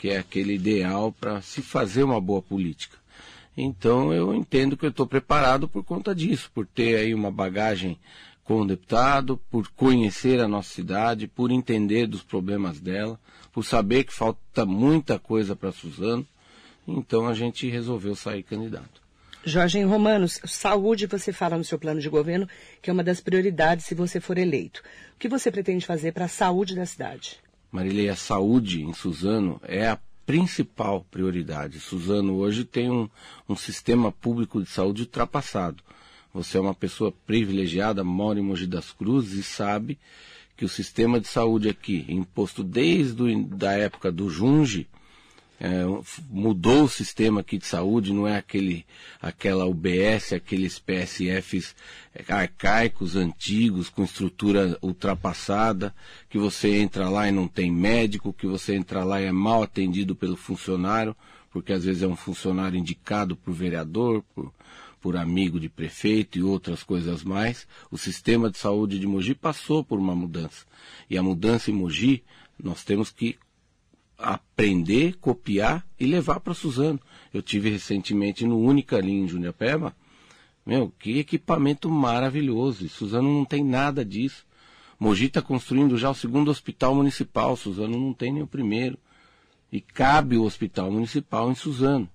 que 0.00 0.08
é 0.08 0.16
aquele 0.16 0.54
ideal 0.54 1.12
para 1.12 1.42
se 1.42 1.60
fazer 1.60 2.02
uma 2.02 2.18
boa 2.18 2.40
política. 2.40 2.96
Então 3.54 4.14
eu 4.14 4.34
entendo 4.34 4.74
que 4.74 4.86
eu 4.86 4.90
estou 4.90 5.06
preparado 5.06 5.68
por 5.68 5.84
conta 5.84 6.14
disso, 6.14 6.50
por 6.54 6.66
ter 6.66 6.96
aí 6.96 7.14
uma 7.14 7.30
bagagem 7.30 7.98
com 8.42 8.62
o 8.62 8.66
deputado, 8.66 9.38
por 9.50 9.68
conhecer 9.68 10.40
a 10.40 10.48
nossa 10.48 10.72
cidade, 10.72 11.28
por 11.28 11.50
entender 11.50 12.06
dos 12.06 12.22
problemas 12.22 12.80
dela, 12.80 13.20
por 13.52 13.62
saber 13.62 14.04
que 14.04 14.14
falta 14.14 14.64
muita 14.64 15.18
coisa 15.18 15.54
para 15.54 15.70
Suzano. 15.70 16.26
Então 16.88 17.28
a 17.28 17.34
gente 17.34 17.68
resolveu 17.68 18.16
sair 18.16 18.42
candidato. 18.42 18.99
Jorge 19.44 19.82
Romanos, 19.82 20.38
saúde 20.44 21.06
você 21.06 21.32
fala 21.32 21.56
no 21.56 21.64
seu 21.64 21.78
plano 21.78 21.98
de 21.98 22.08
governo 22.10 22.46
que 22.82 22.90
é 22.90 22.92
uma 22.92 23.02
das 23.02 23.20
prioridades 23.20 23.86
se 23.86 23.94
você 23.94 24.20
for 24.20 24.36
eleito. 24.36 24.82
O 25.14 25.18
que 25.18 25.28
você 25.28 25.50
pretende 25.50 25.86
fazer 25.86 26.12
para 26.12 26.26
a 26.26 26.28
saúde 26.28 26.74
da 26.74 26.84
cidade? 26.84 27.38
Marilei, 27.72 28.10
a 28.10 28.16
saúde 28.16 28.82
em 28.82 28.92
Suzano 28.92 29.58
é 29.64 29.88
a 29.88 29.98
principal 30.26 31.06
prioridade. 31.10 31.80
Suzano 31.80 32.36
hoje 32.36 32.64
tem 32.64 32.90
um, 32.90 33.08
um 33.48 33.56
sistema 33.56 34.12
público 34.12 34.62
de 34.62 34.68
saúde 34.68 35.02
ultrapassado. 35.02 35.82
Você 36.34 36.58
é 36.58 36.60
uma 36.60 36.74
pessoa 36.74 37.10
privilegiada, 37.26 38.04
mora 38.04 38.38
em 38.38 38.42
Mogi 38.42 38.66
das 38.66 38.92
Cruzes 38.92 39.38
e 39.38 39.42
sabe 39.42 39.98
que 40.54 40.64
o 40.66 40.68
sistema 40.68 41.18
de 41.18 41.26
saúde 41.26 41.68
aqui, 41.70 42.04
imposto 42.08 42.62
desde 42.62 43.22
a 43.66 43.72
época 43.72 44.12
do 44.12 44.28
Junge, 44.28 44.86
é, 45.62 45.84
mudou 46.30 46.84
o 46.84 46.88
sistema 46.88 47.42
aqui 47.42 47.58
de 47.58 47.66
saúde, 47.66 48.14
não 48.14 48.26
é 48.26 48.38
aquele, 48.38 48.86
aquela 49.20 49.66
UBS, 49.66 50.32
aqueles 50.32 50.78
PSFs 50.78 51.76
arcaicos, 52.26 53.14
antigos, 53.14 53.90
com 53.90 54.02
estrutura 54.02 54.78
ultrapassada, 54.80 55.94
que 56.30 56.38
você 56.38 56.78
entra 56.78 57.10
lá 57.10 57.28
e 57.28 57.32
não 57.32 57.46
tem 57.46 57.70
médico, 57.70 58.32
que 58.32 58.46
você 58.46 58.74
entra 58.74 59.04
lá 59.04 59.20
e 59.20 59.26
é 59.26 59.32
mal 59.32 59.62
atendido 59.62 60.16
pelo 60.16 60.34
funcionário, 60.34 61.14
porque 61.50 61.74
às 61.74 61.84
vezes 61.84 62.02
é 62.02 62.08
um 62.08 62.16
funcionário 62.16 62.78
indicado 62.78 63.36
por 63.36 63.52
vereador, 63.52 64.24
por, 64.34 64.50
por 64.98 65.14
amigo 65.14 65.60
de 65.60 65.68
prefeito 65.68 66.38
e 66.38 66.42
outras 66.42 66.82
coisas 66.82 67.22
mais. 67.22 67.66
O 67.90 67.98
sistema 67.98 68.50
de 68.50 68.56
saúde 68.56 68.98
de 68.98 69.06
Mogi 69.06 69.34
passou 69.34 69.84
por 69.84 69.98
uma 69.98 70.14
mudança. 70.14 70.64
E 71.10 71.18
a 71.18 71.22
mudança 71.22 71.70
em 71.70 71.74
Mogi, 71.74 72.24
nós 72.58 72.82
temos 72.82 73.10
que 73.10 73.36
aprender, 74.20 75.16
copiar 75.18 75.86
e 75.98 76.06
levar 76.06 76.40
para 76.40 76.54
Suzano. 76.54 77.00
Eu 77.32 77.42
tive 77.42 77.70
recentemente 77.70 78.44
no 78.46 78.58
Única 78.58 78.96
ali 78.96 79.12
em 79.12 79.28
Juniapeba. 79.28 79.94
Meu, 80.64 80.92
que 80.98 81.18
equipamento 81.18 81.88
maravilhoso. 81.88 82.84
E 82.84 82.88
Suzano 82.88 83.28
não 83.28 83.44
tem 83.44 83.64
nada 83.64 84.04
disso. 84.04 84.44
Mogi 84.98 85.26
está 85.26 85.40
construindo 85.40 85.96
já 85.96 86.10
o 86.10 86.14
segundo 86.14 86.50
hospital 86.50 86.94
municipal. 86.94 87.56
Suzano 87.56 87.98
não 87.98 88.12
tem 88.12 88.32
nem 88.32 88.42
o 88.42 88.46
primeiro. 88.46 88.98
E 89.72 89.80
cabe 89.80 90.36
o 90.36 90.44
hospital 90.44 90.90
municipal 90.90 91.50
em 91.50 91.54
Suzano. 91.54 92.08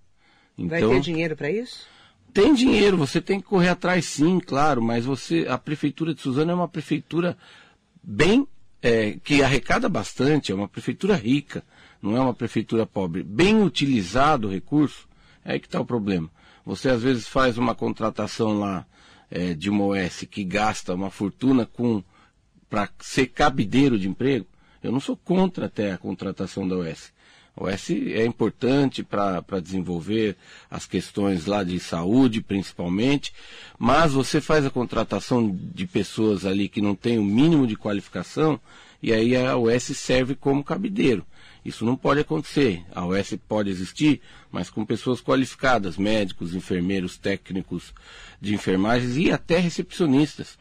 Então, 0.57 0.69
Vai 0.69 0.81
ter 0.81 1.01
dinheiro 1.01 1.35
para 1.35 1.49
isso? 1.49 1.87
Tem 2.35 2.53
dinheiro, 2.53 2.97
você 2.97 3.21
tem 3.21 3.39
que 3.39 3.47
correr 3.47 3.69
atrás 3.69 4.05
sim, 4.05 4.41
claro, 4.41 4.81
mas 4.81 5.05
você, 5.05 5.45
a 5.49 5.57
prefeitura 5.57 6.13
de 6.13 6.19
Suzano 6.19 6.51
é 6.51 6.53
uma 6.53 6.67
prefeitura 6.67 7.37
bem, 8.03 8.45
é, 8.81 9.17
que 9.23 9.41
arrecada 9.41 9.87
bastante, 9.87 10.51
é 10.51 10.55
uma 10.55 10.67
prefeitura 10.67 11.15
rica, 11.15 11.63
não 12.05 12.15
é 12.15 12.19
uma 12.19 12.33
prefeitura 12.33 12.85
pobre. 12.85 13.23
Bem 13.23 13.61
utilizado 13.61 14.47
o 14.47 14.51
recurso, 14.51 15.07
é 15.43 15.59
que 15.59 15.65
está 15.65 15.79
o 15.79 15.85
problema. 15.85 16.29
Você 16.65 16.89
às 16.89 17.01
vezes 17.01 17.27
faz 17.27 17.57
uma 17.57 17.75
contratação 17.75 18.59
lá 18.59 18.85
é, 19.29 19.53
de 19.53 19.69
uma 19.69 19.85
OS 19.85 20.25
que 20.29 20.43
gasta 20.43 20.93
uma 20.93 21.09
fortuna 21.09 21.65
com 21.65 22.03
para 22.69 22.89
ser 22.99 23.27
cabideiro 23.27 23.97
de 23.97 24.07
emprego. 24.07 24.45
Eu 24.81 24.91
não 24.91 24.99
sou 24.99 25.15
contra 25.15 25.67
até 25.67 25.91
a 25.91 25.97
contratação 25.97 26.67
da 26.67 26.75
OS. 26.75 27.13
O 27.55 27.69
S 27.69 28.13
é 28.13 28.25
importante 28.25 29.01
para 29.01 29.61
desenvolver 29.61 30.35
as 30.69 30.85
questões 30.85 31.45
lá 31.45 31.63
de 31.63 31.79
saúde, 31.79 32.41
principalmente, 32.41 33.33
mas 33.79 34.11
você 34.11 34.41
faz 34.41 34.65
a 34.65 34.69
contratação 34.69 35.57
de 35.73 35.87
pessoas 35.87 36.45
ali 36.45 36.67
que 36.67 36.81
não 36.81 36.95
têm 36.95 37.17
o 37.17 37.23
mínimo 37.23 37.65
de 37.65 37.77
qualificação 37.77 38.59
e 39.01 39.13
aí 39.13 39.37
a 39.37 39.55
OS 39.55 39.83
serve 39.83 40.35
como 40.35 40.63
cabideiro. 40.63 41.25
Isso 41.65 41.83
não 41.83 41.97
pode 41.97 42.19
acontecer. 42.19 42.85
A 42.93 43.03
OS 43.03 43.35
pode 43.47 43.71
existir, 43.71 44.21
mas 44.51 44.69
com 44.69 44.85
pessoas 44.85 45.19
qualificadas, 45.19 45.97
médicos, 45.97 46.53
enfermeiros, 46.53 47.17
técnicos 47.17 47.91
de 48.39 48.53
enfermagens 48.53 49.17
e 49.17 49.31
até 49.31 49.57
recepcionistas, 49.57 50.59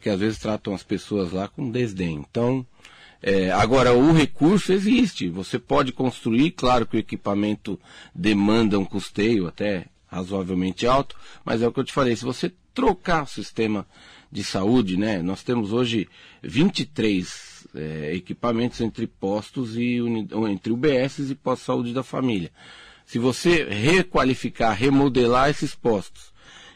que 0.00 0.08
às 0.08 0.18
vezes 0.18 0.38
tratam 0.38 0.74
as 0.74 0.82
pessoas 0.82 1.32
lá 1.32 1.48
com 1.48 1.70
desdém. 1.70 2.24
Então, 2.28 2.66
é, 3.22 3.50
agora, 3.50 3.92
o 3.92 4.12
recurso 4.12 4.72
existe. 4.72 5.28
Você 5.28 5.58
pode 5.58 5.92
construir, 5.92 6.52
claro 6.52 6.86
que 6.86 6.96
o 6.96 7.00
equipamento 7.00 7.78
demanda 8.14 8.78
um 8.78 8.86
custeio 8.86 9.46
até 9.46 9.86
razoavelmente 10.06 10.86
alto, 10.86 11.14
mas 11.44 11.60
é 11.60 11.68
o 11.68 11.72
que 11.72 11.80
eu 11.80 11.84
te 11.84 11.92
falei, 11.92 12.16
se 12.16 12.24
você 12.24 12.50
trocar 12.72 13.24
o 13.24 13.26
sistema 13.26 13.86
de 14.32 14.42
saúde, 14.42 14.96
né? 14.96 15.20
Nós 15.20 15.42
temos 15.42 15.72
hoje 15.72 16.08
23 16.42 17.47
é, 17.74 18.14
equipamentos 18.14 18.80
entre 18.80 19.06
postos 19.06 19.76
e 19.76 19.98
entre 20.50 20.72
UBS 20.72 21.30
e 21.30 21.34
pós-saúde 21.34 21.92
da 21.92 22.02
família. 22.02 22.50
Se 23.04 23.18
você 23.18 23.64
requalificar, 23.64 24.76
remodelar 24.76 25.48
esses 25.48 25.74
postos 25.74 26.32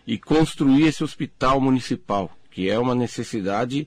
e 0.07 0.19
construir 0.19 0.87
esse 0.87 1.05
hospital 1.05 1.61
municipal, 1.61 2.31
que 2.51 2.71
é 2.71 2.79
uma 2.79 2.95
necessidade 2.95 3.87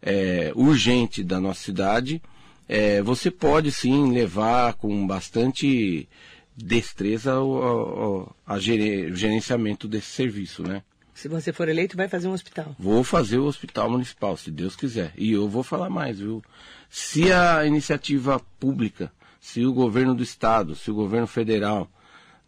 é, 0.00 0.52
urgente 0.54 1.22
da 1.22 1.40
nossa 1.40 1.62
cidade, 1.62 2.22
é, 2.68 3.02
você 3.02 3.30
pode 3.30 3.70
sim 3.70 4.12
levar 4.12 4.74
com 4.74 5.06
bastante 5.06 6.08
destreza 6.56 7.38
o, 7.40 8.22
o 8.22 8.34
a 8.46 8.58
gerenciamento 8.58 9.88
desse 9.88 10.08
serviço, 10.08 10.62
né? 10.62 10.82
Se 11.14 11.28
você 11.28 11.52
for 11.52 11.68
eleito, 11.68 11.96
vai 11.96 12.08
fazer 12.08 12.28
um 12.28 12.32
hospital. 12.32 12.74
Vou 12.78 13.04
fazer 13.04 13.38
o 13.38 13.44
hospital 13.44 13.90
municipal, 13.90 14.36
se 14.36 14.50
Deus 14.50 14.74
quiser. 14.74 15.12
E 15.16 15.32
eu 15.32 15.48
vou 15.48 15.62
falar 15.62 15.90
mais, 15.90 16.18
viu? 16.18 16.42
Se 16.88 17.32
a 17.32 17.64
iniciativa 17.66 18.40
pública, 18.58 19.12
se 19.40 19.64
o 19.64 19.72
governo 19.72 20.14
do 20.14 20.22
estado, 20.22 20.74
se 20.74 20.90
o 20.90 20.94
governo 20.94 21.26
federal 21.26 21.90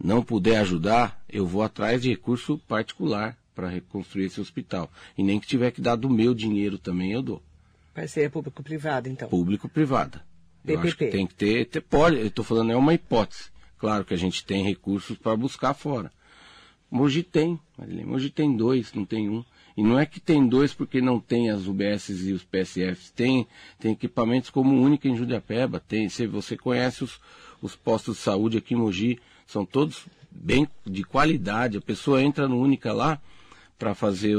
não 0.03 0.23
puder 0.23 0.59
ajudar, 0.59 1.23
eu 1.29 1.47
vou 1.47 1.63
atrás 1.63 2.03
de 2.03 2.11
recurso 2.11 2.59
particular 2.67 3.37
para 3.55 3.69
reconstruir 3.69 4.27
esse 4.27 4.41
hospital. 4.41 4.91
E 5.17 5.23
nem 5.23 5.39
que 5.39 5.47
tiver 5.47 5.71
que 5.71 5.81
dar 5.81 5.97
do 5.97 6.11
meu 6.11 6.35
dinheiro 6.35 6.79
também, 6.79 7.13
eu 7.13 7.23
dou. 7.23 7.43
Parceria 7.95 8.29
público-privada, 8.29 9.09
então? 9.09 9.29
Público-privada. 9.29 10.23
Eu 10.67 10.81
acho 10.81 10.97
que 10.97 11.07
tem 11.09 11.27
que 11.27 11.35
ter, 11.35 11.67
ter 11.67 11.81
pode, 11.81 12.17
eu 12.17 12.27
estou 12.27 12.45
falando, 12.45 12.73
é 12.73 12.77
uma 12.77 12.95
hipótese. 12.95 13.51
Claro 13.79 14.05
que 14.05 14.15
a 14.15 14.19
gente 14.19 14.45
tem 14.45 14.65
recursos 14.65 15.17
para 15.19 15.37
buscar 15.37 15.75
fora. 15.75 16.11
Mogi 16.95 17.25
tem, 17.25 17.59
Marilene, 17.77 18.09
Mogi 18.09 18.31
tem 18.31 18.57
dois, 18.57 18.95
não 18.95 19.05
tem 19.05 19.29
um. 19.29 19.45
E 19.77 19.83
não 19.83 19.99
é 19.99 20.07
que 20.07 20.21
tem 20.21 20.47
dois 20.47 20.73
porque 20.73 21.01
não 21.01 21.19
tem 21.19 21.51
as 21.51 21.67
UBS 21.67 22.09
e 22.11 22.33
os 22.33 22.45
PSFs. 22.45 23.11
Tem, 23.11 23.49
tem 23.81 23.91
equipamentos 23.91 24.49
como 24.49 24.77
o 24.77 24.81
Única 24.81 25.09
em 25.09 25.17
Judiapeba. 25.17 25.81
Tem, 25.81 26.09
se 26.09 26.25
você 26.29 26.57
conhece 26.57 27.03
os, 27.03 27.21
os 27.61 27.75
postos 27.75 28.19
de 28.19 28.23
saúde 28.23 28.59
aqui 28.59 28.75
em 28.75 28.77
Mogi, 28.77 29.19
são 29.45 29.67
todos 29.67 30.07
bem 30.31 30.69
de 30.87 31.03
qualidade. 31.03 31.79
A 31.79 31.81
pessoa 31.81 32.23
entra 32.23 32.47
no 32.47 32.61
Única 32.61 32.93
lá, 32.93 33.21
para 33.77 33.93
fazer, 33.93 34.37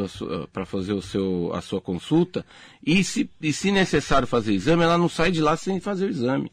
para 0.54 0.66
fazer 0.66 0.94
o 0.94 1.02
seu, 1.02 1.52
a 1.54 1.60
sua 1.60 1.82
consulta 1.82 2.46
e 2.82 3.04
se, 3.04 3.30
e 3.42 3.52
se 3.52 3.70
necessário 3.70 4.26
fazer 4.26 4.54
exame, 4.54 4.84
ela 4.84 4.98
não 4.98 5.10
sai 5.10 5.30
de 5.30 5.42
lá 5.42 5.58
sem 5.58 5.82
fazer 5.82 6.06
o 6.06 6.10
exame. 6.10 6.50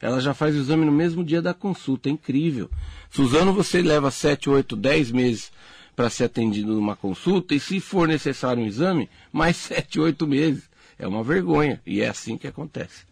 Ela 0.00 0.20
já 0.20 0.32
faz 0.32 0.54
o 0.54 0.58
exame 0.58 0.84
no 0.84 0.92
mesmo 0.92 1.24
dia 1.24 1.42
da 1.42 1.52
consulta, 1.52 2.08
é 2.08 2.12
incrível. 2.12 2.70
Suzano, 3.10 3.52
você 3.52 3.82
leva 3.82 4.10
7, 4.10 4.48
8, 4.48 4.76
10 4.76 5.10
meses 5.10 5.52
para 5.96 6.08
ser 6.08 6.24
atendido 6.24 6.72
numa 6.74 6.94
consulta 6.94 7.54
e 7.54 7.60
se 7.60 7.80
for 7.80 8.06
necessário 8.06 8.62
um 8.62 8.66
exame, 8.66 9.10
mais 9.32 9.56
7, 9.58 9.98
8 9.98 10.26
meses. 10.26 10.68
É 10.98 11.06
uma 11.06 11.22
vergonha 11.22 11.80
e 11.86 12.00
é 12.00 12.08
assim 12.08 12.36
que 12.36 12.46
acontece. 12.46 13.04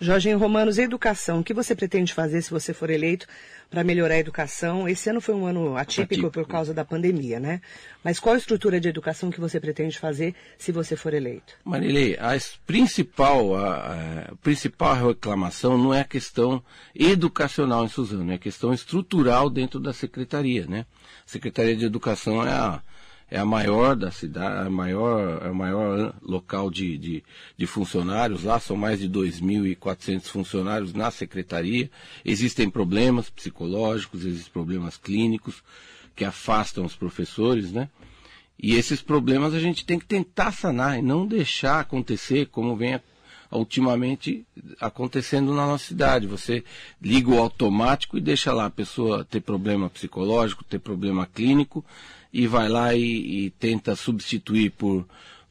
Jorginho 0.00 0.38
Romanos, 0.38 0.78
educação, 0.78 1.40
o 1.40 1.44
que 1.44 1.52
você 1.52 1.74
pretende 1.74 2.14
fazer 2.14 2.40
se 2.42 2.50
você 2.50 2.72
for 2.72 2.88
eleito 2.88 3.26
para 3.68 3.82
melhorar 3.82 4.14
a 4.14 4.18
educação? 4.18 4.88
Esse 4.88 5.10
ano 5.10 5.20
foi 5.20 5.34
um 5.34 5.44
ano 5.44 5.76
atípico, 5.76 6.14
atípico, 6.14 6.30
por 6.30 6.46
causa 6.46 6.72
da 6.72 6.84
pandemia, 6.84 7.40
né? 7.40 7.60
Mas 8.02 8.20
qual 8.20 8.36
a 8.36 8.38
estrutura 8.38 8.80
de 8.80 8.88
educação 8.88 9.30
que 9.30 9.40
você 9.40 9.58
pretende 9.58 9.98
fazer 9.98 10.36
se 10.56 10.70
você 10.70 10.94
for 10.94 11.12
eleito? 11.12 11.54
Marilei, 11.64 12.16
a 12.16 12.38
principal, 12.64 13.56
a, 13.56 14.28
a 14.30 14.36
principal 14.36 15.08
reclamação 15.08 15.76
não 15.76 15.92
é 15.92 16.02
a 16.02 16.04
questão 16.04 16.62
educacional 16.94 17.84
em 17.84 17.88
Suzano, 17.88 18.30
é 18.30 18.36
a 18.36 18.38
questão 18.38 18.72
estrutural 18.72 19.50
dentro 19.50 19.80
da 19.80 19.92
secretaria, 19.92 20.64
né? 20.66 20.86
A 21.26 21.30
Secretaria 21.30 21.76
de 21.76 21.84
Educação 21.84 22.46
é 22.46 22.50
a 22.50 22.82
é 23.30 23.38
a 23.38 23.44
maior 23.44 23.94
da 23.94 24.10
cidade, 24.10 24.66
a 24.66 24.70
maior, 24.70 25.44
é 25.44 25.50
o 25.50 25.54
maior 25.54 26.14
local 26.22 26.70
de, 26.70 26.96
de, 26.96 27.24
de 27.56 27.66
funcionários 27.66 28.42
lá, 28.42 28.58
são 28.58 28.76
mais 28.76 29.00
de 29.00 29.08
2.400 29.08 30.24
funcionários 30.24 30.94
na 30.94 31.10
secretaria. 31.10 31.90
Existem 32.24 32.70
problemas 32.70 33.28
psicológicos, 33.28 34.24
existem 34.24 34.52
problemas 34.52 34.96
clínicos 34.96 35.62
que 36.16 36.24
afastam 36.24 36.84
os 36.84 36.96
professores, 36.96 37.70
né? 37.70 37.88
E 38.60 38.74
esses 38.74 39.00
problemas 39.00 39.54
a 39.54 39.60
gente 39.60 39.84
tem 39.84 39.98
que 39.98 40.06
tentar 40.06 40.50
sanar 40.50 40.98
e 40.98 41.02
não 41.02 41.26
deixar 41.26 41.78
acontecer 41.78 42.46
como 42.46 42.74
vem 42.74 42.98
ultimamente 43.56 44.44
acontecendo 44.80 45.54
na 45.54 45.66
nossa 45.66 45.84
cidade. 45.84 46.26
Você 46.26 46.64
liga 47.00 47.30
o 47.30 47.38
automático 47.38 48.18
e 48.18 48.20
deixa 48.20 48.52
lá 48.52 48.66
a 48.66 48.70
pessoa 48.70 49.24
ter 49.24 49.40
problema 49.40 49.88
psicológico, 49.88 50.64
ter 50.64 50.78
problema 50.78 51.26
clínico, 51.26 51.84
e 52.32 52.46
vai 52.46 52.68
lá 52.68 52.94
e, 52.94 53.46
e 53.46 53.50
tenta 53.50 53.96
substituir 53.96 54.70
por, 54.70 55.06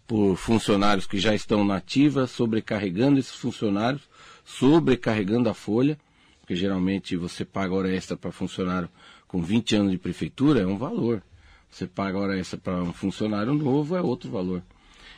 por 0.05 0.35
funcionários 0.35 1.07
que 1.07 1.17
já 1.17 1.33
estão 1.33 1.65
nativas, 1.65 2.31
sobrecarregando 2.31 3.19
esses 3.19 3.35
funcionários, 3.35 4.03
sobrecarregando 4.45 5.49
a 5.49 5.53
folha, 5.53 5.97
porque 6.39 6.55
geralmente 6.55 7.17
você 7.17 7.43
paga 7.43 7.73
hora 7.73 7.93
extra 7.93 8.15
para 8.15 8.31
funcionário 8.31 8.89
com 9.27 9.41
20 9.41 9.75
anos 9.75 9.91
de 9.91 9.97
prefeitura, 9.97 10.61
é 10.61 10.67
um 10.67 10.77
valor. 10.77 11.21
Você 11.69 11.85
paga 11.85 12.17
hora 12.17 12.39
extra 12.39 12.57
para 12.57 12.81
um 12.81 12.93
funcionário 12.93 13.53
novo, 13.53 13.95
é 13.95 14.01
outro 14.01 14.31
valor. 14.31 14.63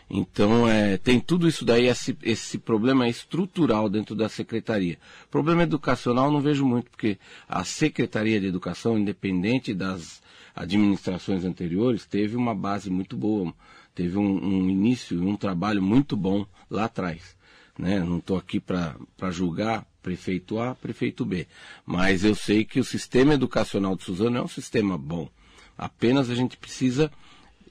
Então, 0.10 0.68
é, 0.68 0.98
tem 0.98 1.20
tudo 1.20 1.48
isso 1.48 1.63
daí, 1.63 1.86
esse, 1.86 2.18
esse 2.24 2.58
problema 2.58 3.08
estrutural 3.08 3.88
dentro 3.88 4.16
da 4.16 4.28
secretaria. 4.28 4.98
Problema 5.30 5.63
educacional 5.63 6.32
não 6.32 6.42
vejo 6.42 6.66
muito, 6.66 6.89
porque 6.89 7.20
a 7.48 7.63
Secretaria 7.63 8.39
de 8.39 8.48
Educação, 8.48 8.98
independente 8.98 9.72
das 9.72 10.20
administrações 10.56 11.46
anteriores, 11.46 12.08
teve 12.08 12.36
uma 12.36 12.56
base 12.56 12.89
muito 12.89 13.16
boa, 13.16 13.54
teve 13.94 14.18
um, 14.18 14.44
um 14.44 14.70
início, 14.70 15.22
um 15.22 15.36
trabalho 15.36 15.82
muito 15.82 16.18
bom 16.18 16.44
lá 16.70 16.86
atrás. 16.86 17.38
Né? 17.78 18.00
Não 18.00 18.18
estou 18.18 18.36
aqui 18.36 18.60
para 18.60 18.98
julgar 19.30 19.86
prefeito 20.01 20.60
A, 20.60 20.74
prefeito 20.74 21.24
B, 21.24 21.46
mas 21.86 22.24
eu 22.24 22.34
sei 22.34 22.66
que 22.66 22.80
o 22.80 22.84
sistema 22.84 23.36
educacional 23.36 23.96
de 23.96 24.04
Suzano 24.04 24.38
é 24.38 24.42
um 24.42 24.48
sistema 24.48 24.98
bom. 24.98 25.30
Apenas 25.78 26.30
a 26.30 26.36
gente 26.36 26.58
precisa 26.58 27.12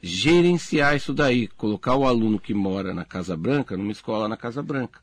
gerenciar 0.03 0.97
isso 0.97 1.13
daí, 1.13 1.49
colocar 1.49 1.97
o 1.97 2.07
aluno 2.07 2.39
que 2.39 2.55
mora 2.55 2.95
na 2.95 3.05
Casa 3.05 3.37
Branca 3.37 3.77
numa 3.77 3.93
escola 3.93 4.29
na 4.29 4.37
Casa 4.37 4.63
Branca 4.63 5.01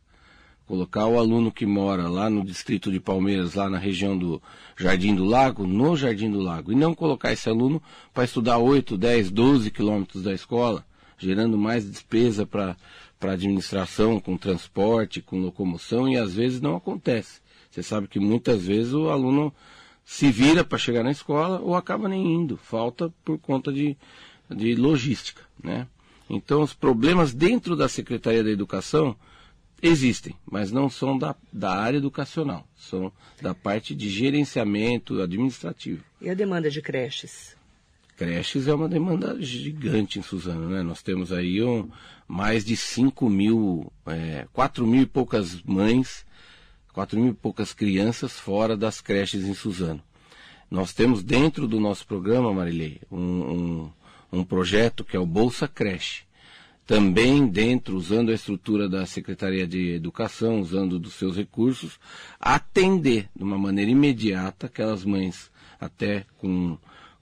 colocar 0.65 1.05
o 1.05 1.19
aluno 1.19 1.51
que 1.51 1.65
mora 1.65 2.09
lá 2.09 2.29
no 2.29 2.43
distrito 2.43 2.91
de 2.91 2.99
Palmeiras, 2.99 3.53
lá 3.53 3.69
na 3.69 3.77
região 3.77 4.17
do 4.17 4.41
Jardim 4.75 5.13
do 5.15 5.23
Lago, 5.23 5.65
no 5.65 5.95
Jardim 5.95 6.31
do 6.31 6.39
Lago, 6.39 6.71
e 6.71 6.75
não 6.75 6.95
colocar 6.95 7.31
esse 7.31 7.47
aluno 7.47 7.81
para 8.13 8.23
estudar 8.23 8.57
8, 8.57 8.97
10, 8.97 9.31
12 9.31 9.71
quilômetros 9.71 10.23
da 10.23 10.33
escola, 10.33 10.85
gerando 11.17 11.57
mais 11.57 11.89
despesa 11.89 12.45
para 12.45 12.75
a 13.21 13.31
administração, 13.31 14.19
com 14.19 14.37
transporte, 14.37 15.21
com 15.21 15.39
locomoção, 15.39 16.09
e 16.09 16.17
às 16.17 16.33
vezes 16.33 16.59
não 16.59 16.75
acontece. 16.75 17.41
Você 17.69 17.83
sabe 17.83 18.07
que 18.07 18.19
muitas 18.19 18.65
vezes 18.65 18.93
o 18.93 19.09
aluno 19.09 19.53
se 20.03 20.31
vira 20.31 20.63
para 20.63 20.77
chegar 20.77 21.03
na 21.03 21.11
escola 21.11 21.59
ou 21.59 21.75
acaba 21.75 22.07
nem 22.07 22.35
indo, 22.35 22.57
falta 22.57 23.11
por 23.23 23.37
conta 23.39 23.71
de, 23.71 23.97
de 24.49 24.75
logística, 24.75 25.41
né? 25.63 25.87
Então 26.29 26.61
os 26.61 26.73
problemas 26.73 27.33
dentro 27.33 27.75
da 27.75 27.87
Secretaria 27.87 28.43
da 28.43 28.49
Educação 28.49 29.15
existem, 29.81 30.35
mas 30.49 30.71
não 30.71 30.89
são 30.89 31.17
da, 31.17 31.35
da 31.51 31.75
área 31.75 31.97
educacional, 31.97 32.67
são 32.75 33.11
da 33.41 33.53
parte 33.53 33.93
de 33.93 34.09
gerenciamento 34.09 35.21
administrativo. 35.21 36.03
E 36.19 36.29
a 36.29 36.33
demanda 36.33 36.69
de 36.69 36.81
creches? 36.81 37.55
Creches 38.17 38.67
é 38.67 38.73
uma 38.73 38.87
demanda 38.87 39.39
gigante 39.41 40.17
em 40.17 40.21
Suzano, 40.21 40.69
né? 40.69 40.81
Nós 40.81 41.03
temos 41.03 41.33
aí 41.33 41.61
um, 41.61 41.89
mais 42.27 42.63
de 42.63 42.75
5 42.75 43.29
mil, 43.29 43.91
é, 44.05 44.47
4 44.53 44.87
mil 44.87 45.01
e 45.01 45.05
poucas 45.05 45.61
mães, 45.63 46.25
4 46.93 47.19
mil 47.19 47.31
e 47.31 47.35
poucas 47.35 47.73
crianças 47.73 48.39
fora 48.39 48.77
das 48.77 49.01
creches 49.01 49.43
em 49.43 49.53
Suzano. 49.53 50.01
Nós 50.71 50.93
temos 50.93 51.23
dentro 51.23 51.67
do 51.67 51.79
nosso 51.79 52.07
programa, 52.07 52.53
Marilei, 52.53 53.01
um, 53.11 53.19
um, 53.19 53.91
um 54.37 54.43
projeto 54.43 55.03
que 55.03 55.15
é 55.15 55.19
o 55.19 55.25
Bolsa 55.25 55.67
Creche. 55.67 56.23
Também 56.85 57.47
dentro, 57.47 57.97
usando 57.97 58.29
a 58.29 58.35
estrutura 58.35 58.87
da 58.87 59.05
Secretaria 59.05 59.65
de 59.65 59.93
Educação, 59.93 60.61
usando 60.61 60.99
dos 60.99 61.13
seus 61.13 61.35
recursos, 61.35 61.99
atender 62.39 63.27
de 63.35 63.43
uma 63.43 63.57
maneira 63.57 63.89
imediata 63.89 64.67
aquelas 64.67 65.03
mães 65.03 65.49
até 65.79 66.25
com 66.37 66.77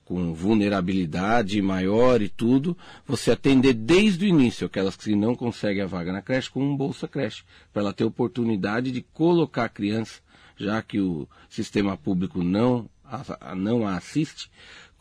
com 0.05 0.33
vulnerabilidade 0.33 1.61
maior 1.61 2.21
e 2.21 2.27
tudo, 2.27 2.77
você 3.07 3.31
atender 3.31 3.73
desde 3.73 4.25
o 4.25 4.27
início 4.27 4.67
aquelas 4.67 4.95
que 4.95 5.15
não 5.15 5.33
conseguem 5.33 5.81
a 5.81 5.87
vaga 5.87 6.11
na 6.11 6.21
creche 6.21 6.49
com 6.49 6.61
um 6.61 6.75
Bolsa 6.75 7.07
Creche, 7.07 7.43
para 7.71 7.83
ela 7.83 7.93
ter 7.93 8.03
oportunidade 8.03 8.91
de 8.91 9.01
colocar 9.01 9.65
a 9.65 9.69
criança, 9.69 10.19
já 10.57 10.81
que 10.81 10.99
o 10.99 11.27
sistema 11.49 11.97
público 11.97 12.43
não 12.43 12.89
a, 13.03 13.55
não 13.55 13.87
a 13.87 13.95
assiste, 13.95 14.49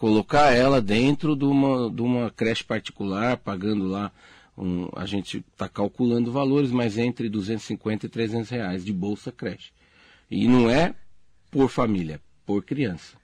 colocar 0.02 0.50
ela 0.50 0.82
dentro 0.82 1.36
de 1.36 1.44
uma, 1.44 1.88
de 1.88 2.02
uma 2.02 2.28
creche 2.28 2.64
particular, 2.64 3.36
pagando 3.36 3.86
lá, 3.86 4.10
um, 4.58 4.88
a 4.96 5.06
gente 5.06 5.44
está 5.52 5.68
calculando 5.68 6.32
valores, 6.32 6.72
mas 6.72 6.98
entre 6.98 7.28
250 7.28 8.06
e 8.06 8.08
300 8.08 8.50
reais 8.50 8.84
de 8.84 8.92
Bolsa 8.92 9.30
Creche. 9.30 9.70
E 10.28 10.48
não 10.48 10.68
é 10.68 10.92
por 11.52 11.70
família, 11.70 12.20
por 12.44 12.64
criança. 12.64 13.16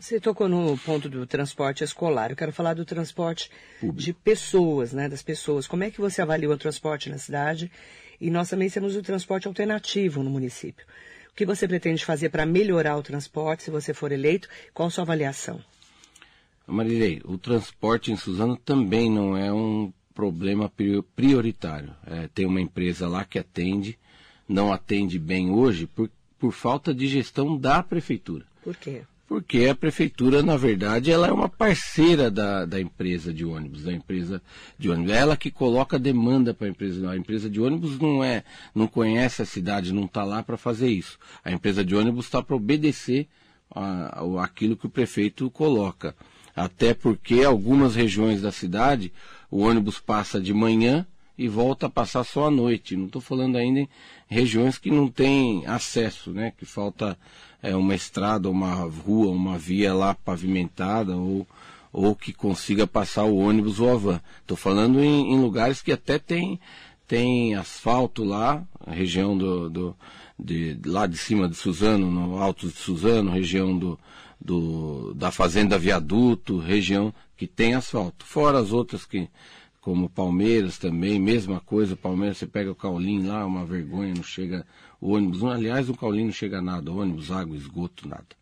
Você 0.00 0.18
tocou 0.18 0.48
no 0.48 0.78
ponto 0.78 1.06
do 1.06 1.26
transporte 1.26 1.84
escolar. 1.84 2.30
Eu 2.30 2.36
quero 2.36 2.50
falar 2.50 2.72
do 2.72 2.86
transporte 2.86 3.50
Público. 3.78 4.00
de 4.00 4.14
pessoas, 4.14 4.94
né? 4.94 5.10
Das 5.10 5.22
pessoas. 5.22 5.66
Como 5.68 5.84
é 5.84 5.90
que 5.90 6.00
você 6.00 6.22
avalia 6.22 6.48
o 6.48 6.56
transporte 6.56 7.10
na 7.10 7.18
cidade? 7.18 7.70
E 8.18 8.30
nós 8.30 8.48
também 8.48 8.70
temos 8.70 8.96
o 8.96 9.02
transporte 9.02 9.46
alternativo 9.46 10.22
no 10.22 10.30
município. 10.30 10.86
O 11.30 11.34
que 11.34 11.44
você 11.44 11.68
pretende 11.68 12.06
fazer 12.06 12.30
para 12.30 12.46
melhorar 12.46 12.96
o 12.96 13.02
transporte, 13.02 13.64
se 13.64 13.70
você 13.70 13.92
for 13.92 14.10
eleito? 14.12 14.48
Qual 14.72 14.88
a 14.88 14.90
sua 14.90 15.04
avaliação? 15.04 15.62
Marilei, 16.66 17.20
o 17.24 17.36
transporte 17.36 18.12
em 18.12 18.16
Suzano 18.16 18.56
também 18.56 19.10
não 19.10 19.36
é 19.36 19.52
um 19.52 19.92
problema 20.14 20.70
prioritário. 21.16 21.94
É, 22.06 22.28
tem 22.28 22.46
uma 22.46 22.60
empresa 22.60 23.08
lá 23.08 23.24
que 23.24 23.38
atende, 23.38 23.98
não 24.48 24.72
atende 24.72 25.18
bem 25.18 25.50
hoje 25.50 25.86
por, 25.86 26.10
por 26.38 26.52
falta 26.52 26.94
de 26.94 27.06
gestão 27.08 27.56
da 27.56 27.82
prefeitura. 27.82 28.46
Por 28.62 28.76
quê? 28.76 29.02
porque 29.32 29.66
a 29.66 29.74
prefeitura, 29.74 30.42
na 30.42 30.58
verdade, 30.58 31.10
ela 31.10 31.26
é 31.26 31.32
uma 31.32 31.48
parceira 31.48 32.30
da, 32.30 32.66
da 32.66 32.78
empresa 32.78 33.32
de 33.32 33.46
ônibus, 33.46 33.84
da 33.84 33.90
empresa 33.90 34.42
de 34.78 34.90
ônibus. 34.90 35.10
É 35.10 35.16
ela 35.16 35.38
que 35.38 35.50
coloca 35.50 35.98
demanda 35.98 36.52
para 36.52 36.66
a 36.66 36.70
empresa. 36.70 37.10
A 37.10 37.16
empresa 37.16 37.48
de 37.48 37.58
ônibus 37.58 37.98
não 37.98 38.22
é, 38.22 38.44
não 38.74 38.86
conhece 38.86 39.40
a 39.40 39.46
cidade, 39.46 39.90
não 39.90 40.04
está 40.04 40.22
lá 40.22 40.42
para 40.42 40.58
fazer 40.58 40.90
isso. 40.90 41.18
A 41.42 41.50
empresa 41.50 41.82
de 41.82 41.96
ônibus 41.96 42.26
está 42.26 42.42
para 42.42 42.54
obedecer 42.54 43.26
a, 43.74 44.20
a, 44.20 44.44
aquilo 44.44 44.76
que 44.76 44.84
o 44.84 44.90
prefeito 44.90 45.50
coloca. 45.50 46.14
Até 46.54 46.92
porque 46.94 47.42
algumas 47.42 47.94
regiões 47.94 48.42
da 48.42 48.52
cidade 48.52 49.12
o 49.50 49.60
ônibus 49.60 50.00
passa 50.00 50.40
de 50.40 50.54
manhã 50.54 51.06
e 51.36 51.48
volta 51.48 51.86
a 51.86 51.90
passar 51.90 52.24
só 52.24 52.46
à 52.46 52.50
noite. 52.50 52.96
Não 52.96 53.06
estou 53.06 53.20
falando 53.20 53.56
ainda 53.56 53.80
em 53.80 53.88
regiões 54.28 54.78
que 54.78 54.90
não 54.90 55.08
têm 55.08 55.66
acesso, 55.66 56.30
né? 56.30 56.52
Que 56.56 56.64
falta 56.64 57.18
é, 57.62 57.74
uma 57.76 57.94
estrada, 57.94 58.50
uma 58.50 58.74
rua, 58.74 59.30
uma 59.30 59.58
via 59.58 59.94
lá 59.94 60.14
pavimentada 60.14 61.16
ou, 61.16 61.46
ou 61.92 62.14
que 62.14 62.32
consiga 62.32 62.86
passar 62.86 63.24
o 63.24 63.36
ônibus 63.36 63.78
ou 63.80 63.92
a 63.92 63.96
van. 63.96 64.20
Estou 64.40 64.56
falando 64.56 65.02
em, 65.02 65.32
em, 65.32 65.40
lugares 65.40 65.82
que 65.82 65.92
até 65.92 66.18
tem, 66.18 66.58
tem 67.06 67.54
asfalto 67.54 68.24
lá, 68.24 68.62
região 68.86 69.36
do, 69.36 69.68
do 69.68 69.96
de, 70.38 70.78
lá 70.84 71.06
de 71.06 71.16
cima 71.16 71.48
de 71.48 71.54
Suzano, 71.54 72.10
no 72.10 72.38
alto 72.38 72.66
de 72.68 72.74
Suzano, 72.74 73.30
região 73.30 73.76
do, 73.76 73.98
do, 74.44 75.14
da 75.14 75.30
Fazenda 75.30 75.78
Viaduto, 75.78 76.58
região 76.58 77.14
que 77.36 77.46
tem 77.46 77.74
asfalto. 77.74 78.24
Fora 78.26 78.58
as 78.58 78.72
outras 78.72 79.04
que, 79.06 79.28
como 79.80 80.08
Palmeiras 80.08 80.78
também, 80.78 81.18
mesma 81.18 81.60
coisa, 81.60 81.96
Palmeiras 81.96 82.38
você 82.38 82.46
pega 82.46 82.70
o 82.70 82.74
Caulim 82.74 83.26
lá, 83.26 83.46
uma 83.46 83.64
vergonha, 83.64 84.14
não 84.14 84.22
chega 84.22 84.66
o 85.00 85.12
ônibus. 85.12 85.44
Aliás, 85.44 85.88
o 85.88 85.94
Caulim 85.94 86.26
não 86.26 86.32
chega 86.32 86.60
nada, 86.60 86.90
ônibus, 86.90 87.30
água, 87.30 87.56
esgoto, 87.56 88.08
nada. 88.08 88.41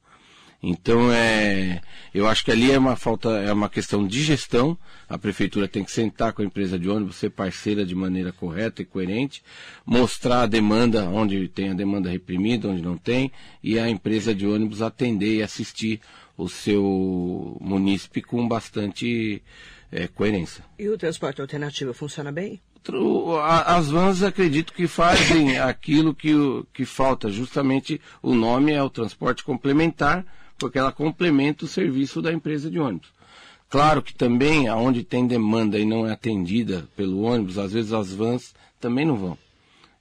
Então 0.63 1.11
é, 1.11 1.81
eu 2.13 2.29
acho 2.29 2.45
que 2.45 2.51
ali 2.51 2.71
é 2.71 2.79
uma 2.79 2.95
falta, 2.95 3.31
é 3.31 3.53
uma 3.53 3.69
questão 3.69 4.07
de 4.07 4.23
gestão. 4.23 4.77
A 5.09 5.17
prefeitura 5.17 5.67
tem 5.67 5.83
que 5.83 5.91
sentar 5.91 6.33
com 6.33 6.43
a 6.43 6.45
empresa 6.45 6.79
de 6.79 6.89
ônibus, 6.89 7.17
ser 7.17 7.31
parceira 7.31 7.85
de 7.85 7.95
maneira 7.95 8.31
correta 8.31 8.83
e 8.83 8.85
coerente, 8.85 9.43
mostrar 9.87 10.43
a 10.43 10.47
demanda 10.47 11.09
onde 11.09 11.49
tem 11.49 11.71
a 11.71 11.75
demanda 11.75 12.11
reprimida, 12.11 12.69
onde 12.69 12.83
não 12.83 12.97
tem, 12.97 13.33
e 13.63 13.79
a 13.79 13.89
empresa 13.89 14.35
de 14.35 14.47
ônibus 14.47 14.83
atender 14.83 15.37
e 15.37 15.43
assistir 15.43 16.01
o 16.37 16.49
seu 16.49 17.57
munícipe 17.61 18.23
com 18.23 18.47
bastante 18.47 19.43
é, 19.91 20.07
coerência. 20.09 20.65
E 20.79 20.89
o 20.89 20.97
transporte 20.99 21.41
alternativo 21.41 21.93
funciona 21.95 22.31
bem? 22.31 22.61
As 23.67 23.91
vans 23.91 24.23
acredito 24.23 24.73
que 24.73 24.87
fazem 24.87 25.59
aquilo 25.61 26.15
que, 26.15 26.33
que 26.73 26.85
falta, 26.85 27.31
justamente 27.31 28.01
o 28.23 28.35
nome 28.35 28.73
é 28.73 28.83
o 28.83 28.89
transporte 28.89 29.45
complementar, 29.45 30.25
porque 30.61 30.79
ela 30.79 30.93
complementa 30.93 31.65
o 31.65 31.69
serviço 31.69 32.21
da 32.21 32.33
empresa 32.33 32.71
de 32.71 32.79
ônibus. 32.79 33.09
Claro 33.71 34.03
que 34.03 34.15
também, 34.15 34.69
aonde 34.69 35.03
tem 35.03 35.27
demanda 35.27 35.79
e 35.79 35.85
não 35.85 36.07
é 36.07 36.13
atendida 36.13 36.87
pelo 36.95 37.23
ônibus, 37.23 37.57
às 37.57 37.73
vezes 37.73 37.93
as 37.93 38.13
vans 38.13 38.55
também 38.79 39.07
não 39.07 39.17
vão. 39.17 39.39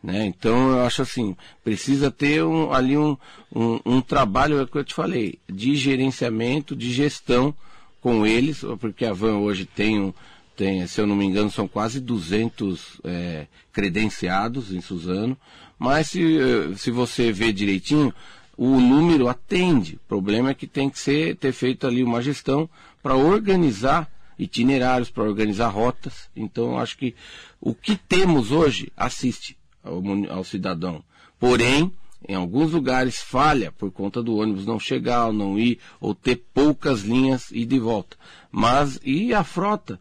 Né? 0.03 0.25
Então 0.25 0.71
eu 0.71 0.81
acho 0.81 1.01
assim, 1.01 1.35
precisa 1.63 2.11
ter 2.11 2.43
um, 2.43 2.73
ali 2.73 2.97
um, 2.97 3.15
um, 3.55 3.79
um 3.85 4.01
trabalho, 4.01 4.57
é 4.57 4.63
o 4.63 4.67
que 4.67 4.77
eu 4.77 4.83
te 4.83 4.93
falei, 4.93 5.39
de 5.47 5.75
gerenciamento, 5.75 6.75
de 6.75 6.91
gestão 6.91 7.53
com 8.01 8.25
eles, 8.25 8.63
porque 8.79 9.05
a 9.05 9.13
van 9.13 9.37
hoje 9.37 9.65
tem 9.65 9.99
um, 9.99 10.13
tem, 10.55 10.85
se 10.87 10.99
eu 10.99 11.07
não 11.07 11.15
me 11.15 11.25
engano, 11.25 11.49
são 11.49 11.67
quase 11.67 11.99
200 11.99 13.01
é, 13.03 13.47
credenciados 13.71 14.73
em 14.73 14.81
Suzano, 14.81 15.37
mas 15.79 16.07
se, 16.09 16.37
eh, 16.37 16.75
se 16.75 16.91
você 16.91 17.31
vê 17.31 17.53
direitinho, 17.53 18.13
o 18.61 18.77
número 18.81 19.29
atende. 19.29 19.95
O 19.95 20.07
problema 20.09 20.49
é 20.49 20.53
que 20.53 20.67
tem 20.67 20.89
que 20.89 20.99
ser, 20.99 21.37
ter 21.37 21.53
feito 21.53 21.87
ali 21.87 22.03
uma 22.03 22.21
gestão 22.21 22.69
para 23.01 23.15
organizar 23.15 24.11
itinerários, 24.37 25.09
para 25.09 25.23
organizar 25.23 25.69
rotas. 25.69 26.29
Então, 26.35 26.77
acho 26.77 26.97
que 26.97 27.15
o 27.61 27.73
que 27.73 27.95
temos 27.95 28.51
hoje 28.51 28.91
assiste 28.97 29.55
ao, 29.81 30.03
ao 30.29 30.43
cidadão. 30.43 31.01
Porém, 31.39 31.89
em 32.27 32.35
alguns 32.35 32.73
lugares 32.73 33.21
falha 33.21 33.71
por 33.71 33.91
conta 33.91 34.21
do 34.21 34.35
ônibus 34.35 34.65
não 34.65 34.77
chegar, 34.77 35.27
ou 35.27 35.33
não 35.33 35.57
ir, 35.57 35.79
ou 36.01 36.13
ter 36.13 36.43
poucas 36.53 37.03
linhas 37.03 37.51
e 37.51 37.63
de 37.63 37.79
volta. 37.79 38.17
Mas, 38.51 38.99
e 39.05 39.33
a 39.33 39.41
frota? 39.41 39.97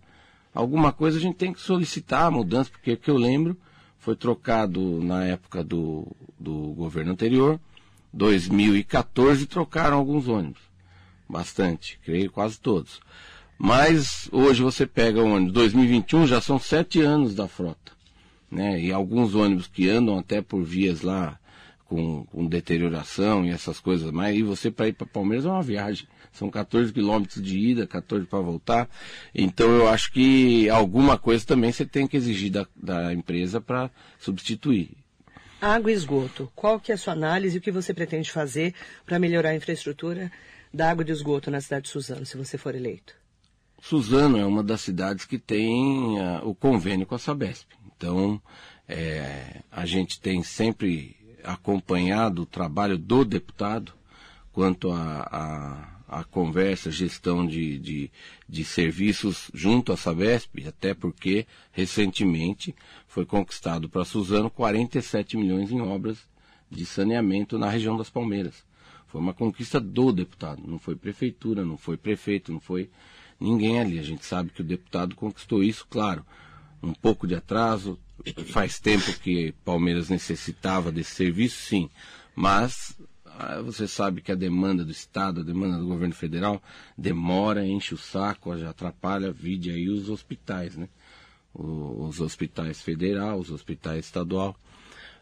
alguma 0.53 0.91
coisa 0.91 1.19
a 1.19 1.21
gente 1.21 1.37
tem 1.37 1.53
que 1.53 1.61
solicitar 1.61 2.25
a 2.25 2.31
mudança, 2.33 2.71
porque 2.71 2.95
o 2.95 2.97
que 2.97 3.09
eu 3.09 3.17
lembro 3.17 3.57
foi 4.01 4.17
trocado 4.17 5.01
na 5.01 5.25
época 5.25 5.63
do, 5.63 6.09
do 6.41 6.73
governo 6.73 7.13
anterior, 7.13 7.61
2014 8.13 9.47
trocaram 9.47 9.97
alguns 9.97 10.29
ônibus. 10.29 10.63
Bastante, 11.29 11.99
creio 12.05 12.31
quase 12.31 12.59
todos. 12.59 13.01
Mas 13.59 14.29
hoje 14.33 14.63
você 14.63 14.87
pega 14.87 15.23
o 15.23 15.35
ônibus 15.35 15.53
2021, 15.53 16.27
já 16.27 16.41
são 16.41 16.59
sete 16.59 17.01
anos 17.01 17.35
da 17.35 17.49
frota. 17.49 17.93
Né? 18.51 18.81
E 18.81 18.93
alguns 18.93 19.35
ônibus 19.35 19.67
que 19.67 19.89
andam 19.89 20.19
até 20.19 20.41
por 20.41 20.63
vias 20.63 21.03
lá 21.03 21.39
com, 21.89 22.25
com 22.27 22.47
deterioração 22.47 23.45
e 23.45 23.51
essas 23.51 23.81
coisas 23.81 24.11
mais. 24.11 24.37
E 24.37 24.43
você 24.43 24.71
para 24.71 24.89
ir 24.89 24.93
para 24.93 25.07
Palmeiras 25.07 25.47
é 25.47 25.49
uma 25.49 25.63
viagem. 25.63 26.07
São 26.31 26.51
14 26.51 26.93
quilômetros 26.93 27.43
de 27.43 27.59
ida, 27.59 27.87
14 27.87 28.27
para 28.27 28.39
voltar. 28.41 28.89
Então 29.35 29.69
eu 29.71 29.89
acho 29.89 30.13
que 30.13 30.69
alguma 30.69 31.19
coisa 31.19 31.45
também 31.45 31.73
você 31.73 31.85
tem 31.85 32.07
que 32.07 32.17
exigir 32.17 32.53
da, 32.53 32.67
da 32.77 33.13
empresa 33.13 33.61
para 33.61 33.91
substituir. 34.19 34.91
Água 35.61 35.91
e 35.91 35.95
esgoto. 35.95 36.51
Qual 36.55 36.79
que 36.79 36.93
é 36.93 36.95
a 36.95 36.99
sua 36.99 37.13
análise 37.13 37.57
e 37.57 37.59
o 37.59 37.63
que 37.63 37.73
você 37.73 37.93
pretende 37.93 38.31
fazer 38.31 38.75
para 39.05 39.19
melhorar 39.19 39.51
a 39.51 39.57
infraestrutura 39.57 40.31
da 40.73 40.91
água 40.91 41.03
e 41.03 41.07
do 41.07 41.13
esgoto 41.13 41.51
na 41.51 41.61
cidade 41.61 41.85
de 41.85 41.91
Suzano, 41.91 42.25
se 42.25 42.37
você 42.37 42.57
for 42.57 42.75
eleito? 42.75 43.15
Suzano 43.81 44.39
é 44.39 44.45
uma 44.45 44.63
das 44.63 44.81
cidades 44.81 45.25
que 45.25 45.39
tem 45.39 46.19
uh, 46.19 46.49
o 46.49 46.55
convênio 46.55 47.07
com 47.07 47.15
a 47.15 47.19
Sabesp. 47.19 47.69
Então, 47.97 48.41
é, 48.89 49.63
a 49.71 49.85
gente 49.85 50.21
tem 50.21 50.43
sempre 50.43 51.17
acompanhado 51.43 52.43
o 52.43 52.47
trabalho 52.47 52.99
do 52.99 53.25
deputado 53.25 53.93
quanto 54.53 54.91
a, 54.91 55.29
a, 55.31 55.98
a 56.09 56.25
conversa, 56.25 56.91
gestão 56.91 57.47
de, 57.47 57.79
de, 57.79 58.11
de, 58.49 58.65
serviços 58.65 59.51
junto 59.53 59.93
à 59.93 59.97
Sabesp, 59.97 60.67
até 60.67 60.95
porque 60.95 61.47
recentemente 61.71 62.75
foi 63.07 63.27
conquistado 63.27 63.91
para 63.91 64.07
Suzano 64.07 64.49
47 64.49 65.37
milhões 65.37 65.71
em 65.71 65.83
obras 65.83 66.19
de 66.71 66.87
saneamento 66.87 67.59
na 67.59 67.69
região 67.69 67.97
das 67.97 68.09
Palmeiras. 68.09 68.65
Foi 69.07 69.21
uma 69.21 69.35
conquista 69.35 69.79
do 69.79 70.11
deputado, 70.11 70.63
não 70.67 70.79
foi 70.79 70.97
prefeitura, 70.97 71.65
não 71.65 71.77
foi 71.77 71.99
prefeito, 71.99 72.53
não 72.53 72.61
foi 72.61 72.89
ninguém 73.39 73.79
ali. 73.79 73.99
A 73.99 74.03
gente 74.03 74.25
sabe 74.25 74.51
que 74.51 74.63
o 74.63 74.65
deputado 74.65 75.15
conquistou 75.15 75.63
isso, 75.63 75.87
claro, 75.91 76.25
um 76.83 76.95
pouco 76.95 77.27
de 77.27 77.35
atraso, 77.35 77.99
faz 78.47 78.81
tempo 78.81 79.13
que 79.21 79.53
Palmeiras 79.65 80.09
necessitava 80.09 80.91
desse 80.91 81.15
serviço, 81.15 81.61
sim, 81.67 81.91
mas 82.35 82.99
você 83.65 83.87
sabe 83.87 84.21
que 84.21 84.33
a 84.33 84.35
demanda 84.35 84.85
do 84.85 84.91
Estado, 84.91 85.41
a 85.41 85.45
demanda 85.45 85.79
do 85.79 85.87
governo 85.87 86.15
federal 86.15 86.63
demora, 86.97 87.67
enche 87.67 87.95
o 87.95 87.99
saco, 87.99 88.57
já 88.57 88.71
atrapalha, 88.71 89.31
vide 89.31 89.71
aí 89.71 89.89
os 89.89 90.09
hospitais, 90.09 90.77
né? 90.77 90.89
Os 91.55 92.21
hospitais 92.21 92.83
federal, 92.83 93.39
os 93.39 93.51
hospitais 93.51 94.05
estadual. 94.05 94.57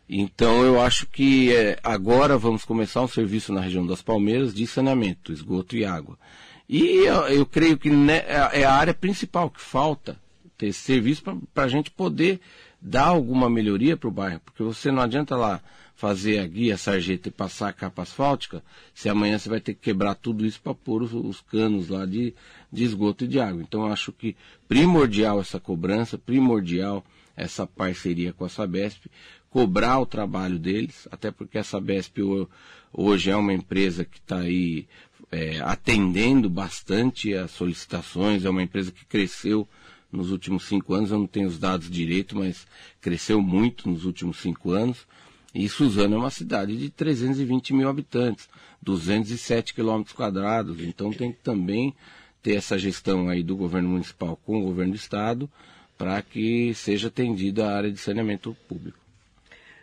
Então 0.08 0.62
eu 0.64 0.80
acho 0.80 1.06
que 1.06 1.54
é, 1.54 1.78
agora 1.82 2.38
vamos 2.38 2.64
começar 2.64 3.02
um 3.02 3.08
serviço 3.08 3.52
na 3.52 3.60
região 3.60 3.86
das 3.86 4.02
Palmeiras 4.02 4.54
de 4.54 4.66
saneamento, 4.66 5.32
esgoto 5.32 5.76
e 5.76 5.84
água. 5.84 6.18
E 6.68 7.06
eu, 7.06 7.26
eu 7.28 7.46
creio 7.46 7.76
que 7.76 7.90
né, 7.90 8.18
é, 8.26 8.60
é 8.60 8.64
a 8.64 8.72
área 8.72 8.94
principal 8.94 9.50
que 9.50 9.60
falta 9.60 10.16
ter 10.56 10.68
esse 10.68 10.80
serviço 10.80 11.22
para 11.52 11.64
a 11.64 11.68
gente 11.68 11.90
poder 11.90 12.40
dar 12.80 13.06
alguma 13.06 13.50
melhoria 13.50 13.96
para 13.96 14.08
o 14.08 14.12
bairro, 14.12 14.40
porque 14.44 14.62
você 14.62 14.90
não 14.90 15.02
adianta 15.02 15.36
lá 15.36 15.60
fazer 15.96 16.38
a 16.38 16.46
guia, 16.46 16.74
a 16.74 16.78
sarjeta 16.78 17.28
e 17.28 17.32
passar 17.32 17.70
a 17.70 17.72
capa 17.72 18.02
asfáltica, 18.02 18.62
se 18.94 19.08
amanhã 19.08 19.38
você 19.38 19.48
vai 19.48 19.60
ter 19.60 19.72
que 19.74 19.80
quebrar 19.80 20.14
tudo 20.14 20.44
isso 20.44 20.60
para 20.60 20.74
pôr 20.74 21.02
os, 21.02 21.12
os, 21.12 21.40
canos 21.40 21.88
lá 21.88 22.04
de, 22.04 22.34
de 22.70 22.84
esgoto 22.84 23.24
e 23.24 23.28
de 23.28 23.40
água. 23.40 23.62
Então 23.62 23.90
acho 23.90 24.12
que 24.12 24.36
primordial 24.68 25.40
essa 25.40 25.58
cobrança, 25.58 26.18
primordial 26.18 27.04
essa 27.34 27.66
parceria 27.66 28.32
com 28.32 28.44
a 28.44 28.48
Sabesp, 28.48 29.06
cobrar 29.48 29.98
o 29.98 30.06
trabalho 30.06 30.58
deles, 30.58 31.08
até 31.10 31.30
porque 31.30 31.56
a 31.56 31.64
Sabesp 31.64 32.18
hoje 32.92 33.30
é 33.30 33.36
uma 33.36 33.54
empresa 33.54 34.04
que 34.04 34.18
está 34.18 34.40
aí 34.40 34.86
é, 35.32 35.60
atendendo 35.60 36.50
bastante 36.50 37.32
as 37.34 37.52
solicitações, 37.52 38.44
é 38.44 38.50
uma 38.50 38.62
empresa 38.62 38.92
que 38.92 39.04
cresceu 39.06 39.66
nos 40.12 40.30
últimos 40.30 40.64
cinco 40.64 40.94
anos, 40.94 41.10
eu 41.10 41.18
não 41.18 41.26
tenho 41.26 41.48
os 41.48 41.58
dados 41.58 41.90
direito, 41.90 42.36
mas 42.36 42.66
cresceu 43.00 43.40
muito 43.40 43.88
nos 43.88 44.04
últimos 44.04 44.38
cinco 44.38 44.72
anos. 44.72 45.06
E 45.56 45.70
Suzano 45.70 46.16
é 46.16 46.18
uma 46.18 46.30
cidade 46.30 46.76
de 46.76 46.90
320 46.90 47.72
mil 47.72 47.88
habitantes, 47.88 48.46
207 48.82 49.72
quilômetros 49.72 50.14
quadrados, 50.14 50.82
então 50.82 51.10
tem 51.10 51.32
que 51.32 51.38
também 51.38 51.94
ter 52.42 52.56
essa 52.56 52.78
gestão 52.78 53.30
aí 53.30 53.42
do 53.42 53.56
governo 53.56 53.88
municipal 53.88 54.38
com 54.44 54.58
o 54.58 54.64
governo 54.64 54.92
do 54.92 54.98
estado 54.98 55.50
para 55.96 56.20
que 56.20 56.74
seja 56.74 57.08
atendida 57.08 57.66
a 57.66 57.74
área 57.74 57.90
de 57.90 57.98
saneamento 57.98 58.54
público. 58.68 58.98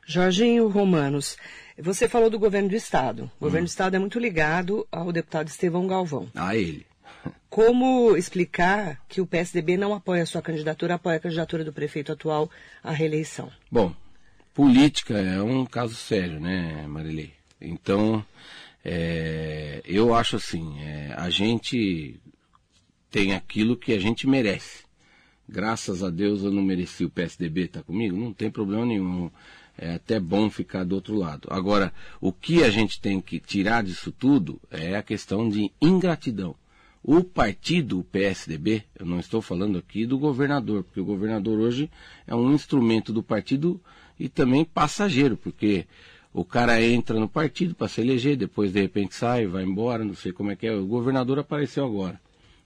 Jorginho 0.05 0.67
Romanos, 0.67 1.37
você 1.79 2.07
falou 2.07 2.29
do 2.29 2.37
governo 2.37 2.69
do 2.69 2.75
estado. 2.75 3.31
O 3.39 3.45
governo 3.45 3.63
hum. 3.63 3.67
do 3.67 3.69
estado 3.69 3.95
é 3.95 3.99
muito 3.99 4.19
ligado 4.19 4.85
ao 4.91 5.11
deputado 5.11 5.47
Estevão 5.47 5.87
Galvão. 5.87 6.29
A 6.35 6.55
ele. 6.55 6.85
Como 7.49 8.15
explicar 8.15 9.01
que 9.09 9.21
o 9.21 9.25
PSDB 9.25 9.75
não 9.75 9.91
apoia 9.91 10.21
a 10.21 10.27
sua 10.27 10.41
candidatura, 10.41 10.95
apoia 10.95 11.17
a 11.17 11.19
candidatura 11.19 11.63
do 11.63 11.73
prefeito 11.73 12.11
atual 12.11 12.47
à 12.83 12.91
reeleição? 12.91 13.51
Bom, 13.71 13.91
política 14.53 15.17
é 15.17 15.41
um 15.41 15.65
caso 15.65 15.95
sério, 15.95 16.39
né, 16.39 16.85
Marilei? 16.87 17.33
Então, 17.59 18.23
é, 18.83 19.81
eu 19.85 20.13
acho 20.13 20.35
assim, 20.35 20.79
é, 20.79 21.13
a 21.17 21.29
gente 21.29 22.19
tem 23.09 23.33
aquilo 23.33 23.77
que 23.77 23.93
a 23.93 23.99
gente 23.99 24.27
merece. 24.27 24.83
Graças 25.47 26.03
a 26.03 26.09
Deus 26.09 26.43
eu 26.43 26.51
não 26.51 26.61
mereci 26.61 27.05
o 27.05 27.09
PSDB 27.09 27.65
estar 27.65 27.79
tá 27.79 27.85
comigo, 27.85 28.17
não 28.17 28.33
tem 28.33 28.49
problema 28.49 28.85
nenhum. 28.85 29.29
É 29.77 29.95
até 29.95 30.19
bom 30.19 30.49
ficar 30.49 30.83
do 30.83 30.93
outro 30.95 31.15
lado. 31.15 31.47
Agora, 31.51 31.91
o 32.21 32.31
que 32.31 32.63
a 32.63 32.69
gente 32.69 33.01
tem 33.01 33.19
que 33.19 33.39
tirar 33.39 33.83
disso 33.83 34.11
tudo 34.11 34.61
é 34.69 34.95
a 34.95 35.01
questão 35.01 35.49
de 35.49 35.71
ingratidão. 35.81 36.55
O 37.03 37.23
partido, 37.23 37.99
o 37.99 38.03
PSDB, 38.03 38.83
eu 38.97 39.05
não 39.05 39.19
estou 39.19 39.41
falando 39.41 39.77
aqui 39.77 40.05
do 40.05 40.17
governador, 40.17 40.83
porque 40.83 41.01
o 41.01 41.05
governador 41.05 41.59
hoje 41.59 41.89
é 42.25 42.33
um 42.35 42.53
instrumento 42.53 43.11
do 43.11 43.23
partido 43.23 43.81
e 44.19 44.29
também 44.29 44.63
passageiro, 44.65 45.37
porque 45.37 45.85
o 46.33 46.43
cara 46.43 46.81
entra 46.81 47.19
no 47.19 47.29
partido 47.29 47.75
para 47.75 47.87
se 47.87 48.01
eleger, 48.01 48.35
depois 48.35 48.71
de 48.71 48.81
repente 48.81 49.15
sai, 49.15 49.45
vai 49.45 49.63
embora, 49.63 50.03
não 50.03 50.15
sei 50.15 50.31
como 50.31 50.51
é 50.51 50.55
que 50.55 50.67
é. 50.67 50.73
O 50.73 50.85
governador 50.85 51.39
apareceu 51.39 51.85
agora. 51.85 52.19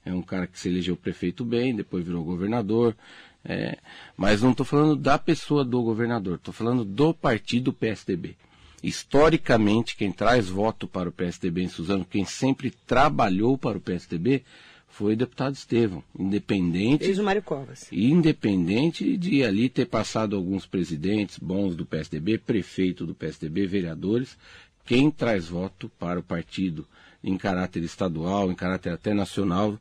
É 0.06 0.14
um 0.14 0.22
cara 0.22 0.48
que 0.48 0.58
se 0.58 0.70
elegeu 0.70 0.96
prefeito 0.96 1.44
bem, 1.44 1.76
depois 1.76 2.06
virou 2.06 2.24
governador. 2.24 2.96
É, 3.44 3.78
mas 4.16 4.42
não 4.42 4.52
estou 4.52 4.66
falando 4.66 4.96
da 4.96 5.18
pessoa 5.18 5.64
do 5.64 5.82
governador, 5.82 6.36
estou 6.36 6.54
falando 6.54 6.84
do 6.84 7.14
partido 7.14 7.74
PSDB. 7.74 8.36
Historicamente, 8.82 9.96
quem 9.96 10.12
traz 10.12 10.48
voto 10.48 10.88
para 10.88 11.10
o 11.10 11.12
PSDB 11.12 11.64
em 11.64 11.68
Suzano, 11.68 12.06
quem 12.06 12.26
sempre 12.26 12.72
trabalhou 12.72 13.58
para 13.58 13.78
o 13.78 13.82
PSDB, 13.82 14.44
foi 14.90 15.14
o 15.14 15.18
deputado 15.18 15.54
Estevão, 15.54 16.04
independente. 16.18 17.06
Desde 17.06 17.22
o 17.22 17.26
Mário 17.26 17.44
Covas. 17.44 17.88
Independente 17.92 19.16
de 19.18 19.44
ali 19.44 19.70
ter 19.70 19.86
passado 19.86 20.36
alguns 20.36 20.66
presidentes 20.66 21.38
bons 21.38 21.76
do 21.76 21.86
PSDB, 21.86 22.38
prefeito 22.38 23.06
do 23.06 23.14
PSDB, 23.14 23.68
vereadores, 23.68 24.38
quem 24.86 25.12
traz 25.12 25.48
voto 25.48 25.92
para 26.00 26.20
o 26.20 26.24
partido 26.24 26.88
em 27.24 27.38
caráter 27.38 27.84
estadual, 27.84 28.52
em 28.52 28.56
caráter 28.56 28.92
até 28.92 29.14
nacional, 29.14 29.78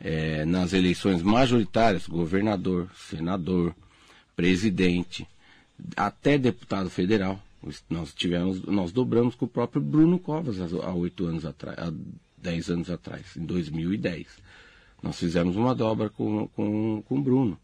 é, 0.00 0.44
nas 0.44 0.72
eleições 0.72 1.22
majoritárias, 1.22 2.06
governador, 2.06 2.88
senador, 2.94 3.74
presidente, 4.34 5.26
até 5.96 6.36
deputado 6.36 6.90
federal, 6.90 7.40
nós 7.88 8.14
tivemos, 8.14 8.62
nós 8.62 8.90
dobramos 8.90 9.34
com 9.34 9.44
o 9.44 9.48
próprio 9.48 9.82
Bruno 9.82 10.18
Covas 10.18 10.58
há 10.60 10.92
oito 10.94 11.26
anos 11.26 11.44
atrás, 11.44 11.76
há 12.40 12.42
dez 12.42 12.70
anos 12.70 12.90
atrás, 12.90 13.36
em 13.36 13.44
2010. 13.44 14.26
Nós 15.02 15.18
fizemos 15.18 15.56
uma 15.56 15.74
dobra 15.74 16.10
com, 16.10 16.48
com, 16.48 17.02
com 17.02 17.18
o 17.18 17.22
Bruno. 17.22 17.58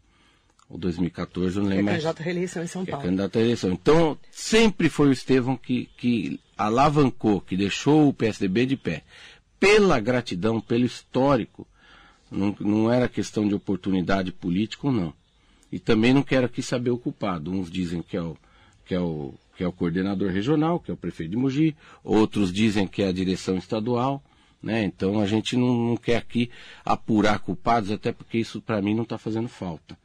O 0.69 0.77
2014, 0.77 1.57
eu 1.57 1.63
não 1.63 1.69
lembro 1.69 1.85
mais. 1.85 1.97
É 1.97 2.01
candidato 2.01 2.21
à 2.21 2.23
reeleição 2.23 2.63
em 2.63 2.67
São 2.67 2.85
Paulo. 2.85 3.01
É 3.01 3.05
candidato 3.05 3.35
à 3.35 3.39
reeleição. 3.39 3.71
Então, 3.71 4.17
sempre 4.31 4.89
foi 4.89 5.09
o 5.09 5.13
Estevão 5.13 5.55
que, 5.55 5.89
que 5.97 6.39
alavancou, 6.57 7.39
que 7.39 7.55
deixou 7.55 8.09
o 8.09 8.13
PSDB 8.13 8.65
de 8.65 8.75
pé. 8.75 9.03
Pela 9.59 9.99
gratidão, 9.99 10.59
pelo 10.59 10.85
histórico. 10.85 11.65
Não, 12.29 12.53
não 12.59 12.91
era 12.91 13.07
questão 13.07 13.47
de 13.47 13.55
oportunidade 13.55 14.31
política 14.31 14.87
ou 14.87 14.93
não. 14.93 15.13
E 15.71 15.79
também 15.79 16.13
não 16.13 16.21
quero 16.21 16.45
aqui 16.45 16.61
saber 16.61 16.89
o 16.89 16.97
culpado. 16.97 17.51
Uns 17.51 17.71
dizem 17.71 18.01
que 18.01 18.17
é 18.17 18.21
o, 18.21 18.35
que 18.85 18.93
é 18.93 18.99
o 18.99 19.33
que 19.57 19.63
é 19.63 19.67
o 19.67 19.71
coordenador 19.71 20.29
regional, 20.31 20.79
que 20.79 20.91
é 20.91 20.93
o 20.93 20.97
prefeito 20.97 21.31
de 21.31 21.37
Mogi, 21.37 21.75
outros 22.03 22.53
dizem 22.53 22.87
que 22.87 23.01
é 23.01 23.07
a 23.07 23.11
direção 23.11 23.57
estadual, 23.57 24.23
né? 24.61 24.83
Então 24.83 25.19
a 25.19 25.25
gente 25.25 25.55
não, 25.55 25.89
não 25.89 25.97
quer 25.97 26.17
aqui 26.17 26.49
apurar 26.83 27.39
culpados, 27.39 27.91
até 27.91 28.11
porque 28.11 28.37
isso 28.37 28.61
para 28.61 28.81
mim 28.81 28.93
não 28.93 29.03
está 29.03 29.17
fazendo 29.17 29.47
falta. 29.47 29.97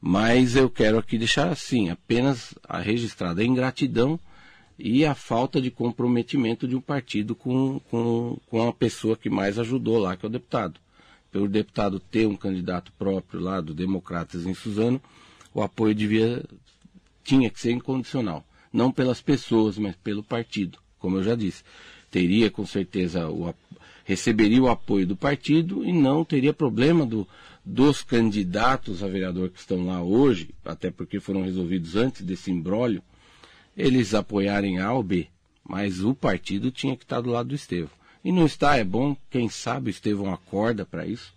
Mas 0.00 0.56
eu 0.56 0.68
quero 0.70 0.98
aqui 0.98 1.18
deixar 1.18 1.48
assim, 1.48 1.90
apenas 1.90 2.54
a 2.68 2.78
registrada 2.78 3.40
a 3.40 3.44
ingratidão 3.44 4.18
e 4.78 5.04
a 5.04 5.14
falta 5.14 5.60
de 5.60 5.70
comprometimento 5.70 6.68
de 6.68 6.76
um 6.76 6.80
partido 6.80 7.34
com, 7.34 7.80
com, 7.90 8.38
com 8.46 8.68
a 8.68 8.72
pessoa 8.72 9.16
que 9.16 9.30
mais 9.30 9.58
ajudou 9.58 9.98
lá, 9.98 10.16
que 10.16 10.26
é 10.26 10.28
o 10.28 10.32
deputado. 10.32 10.78
Pelo 11.32 11.48
deputado 11.48 11.98
ter 11.98 12.26
um 12.26 12.36
candidato 12.36 12.92
próprio 12.98 13.40
lá 13.40 13.60
do 13.60 13.74
Democratas 13.74 14.46
em 14.46 14.54
Suzano, 14.54 15.00
o 15.52 15.62
apoio 15.62 15.94
devia, 15.94 16.44
tinha 17.24 17.50
que 17.50 17.60
ser 17.60 17.72
incondicional 17.72 18.44
não 18.76 18.92
pelas 18.92 19.22
pessoas, 19.22 19.78
mas 19.78 19.96
pelo 19.96 20.22
partido, 20.22 20.78
como 20.98 21.16
eu 21.16 21.24
já 21.24 21.34
disse. 21.34 21.64
Teria 22.10 22.50
com 22.50 22.66
certeza 22.66 23.26
o, 23.28 23.54
receberia 24.06 24.62
o 24.62 24.68
apoio 24.68 25.04
do 25.04 25.16
partido 25.16 25.84
e 25.84 25.92
não 25.92 26.24
teria 26.24 26.52
problema 26.52 27.04
do, 27.04 27.26
dos 27.64 28.02
candidatos 28.02 29.02
a 29.02 29.08
vereador 29.08 29.50
que 29.50 29.58
estão 29.58 29.84
lá 29.84 30.00
hoje, 30.00 30.50
até 30.64 30.92
porque 30.92 31.18
foram 31.18 31.42
resolvidos 31.42 31.96
antes 31.96 32.22
desse 32.22 32.52
imbróglio, 32.52 33.02
eles 33.76 34.14
apoiarem 34.14 34.78
A 34.78 34.92
ou 34.92 35.02
B. 35.02 35.26
Mas 35.68 36.04
o 36.04 36.14
partido 36.14 36.70
tinha 36.70 36.96
que 36.96 37.02
estar 37.02 37.20
do 37.20 37.30
lado 37.30 37.48
do 37.48 37.56
Estevão. 37.56 37.90
E 38.24 38.30
não 38.30 38.46
está, 38.46 38.76
é 38.76 38.84
bom, 38.84 39.16
quem 39.28 39.48
sabe 39.48 39.88
o 39.88 39.90
Estevão 39.90 40.32
acorda 40.32 40.86
para 40.86 41.04
isso. 41.04 41.34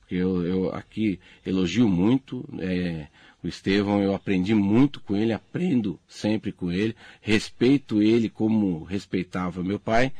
Porque 0.00 0.14
eu, 0.14 0.46
eu 0.46 0.72
aqui 0.72 1.18
elogio 1.44 1.88
muito. 1.88 2.48
É, 2.60 3.08
o 3.42 3.48
Estevão, 3.48 4.00
eu 4.00 4.14
aprendi 4.14 4.54
muito 4.54 5.00
com 5.00 5.16
ele, 5.16 5.32
aprendo 5.32 5.98
sempre 6.06 6.52
com 6.52 6.70
ele, 6.70 6.94
respeito 7.20 8.00
ele 8.00 8.28
como 8.28 8.84
respeitava 8.84 9.62
meu 9.62 9.78
pai, 9.78 10.12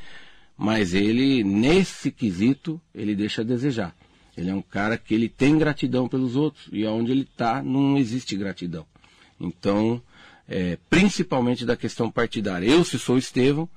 mas 0.56 0.94
ele, 0.94 1.42
nesse 1.42 2.10
quesito, 2.10 2.80
ele 2.94 3.14
deixa 3.14 3.42
a 3.42 3.44
desejar. 3.44 3.94
Ele 4.36 4.50
é 4.50 4.54
um 4.54 4.62
cara 4.62 4.96
que 4.96 5.14
ele 5.14 5.28
tem 5.28 5.58
gratidão 5.58 6.08
pelos 6.08 6.36
outros, 6.36 6.68
e 6.72 6.84
onde 6.86 7.12
ele 7.12 7.22
está 7.22 7.62
não 7.62 7.96
existe 7.96 8.36
gratidão. 8.36 8.86
Então, 9.40 10.02
é, 10.48 10.78
principalmente 10.90 11.64
da 11.64 11.76
questão 11.76 12.10
partidária. 12.10 12.66
Eu, 12.66 12.84
se 12.84 12.98
sou 12.98 13.16
Estevão, 13.16 13.68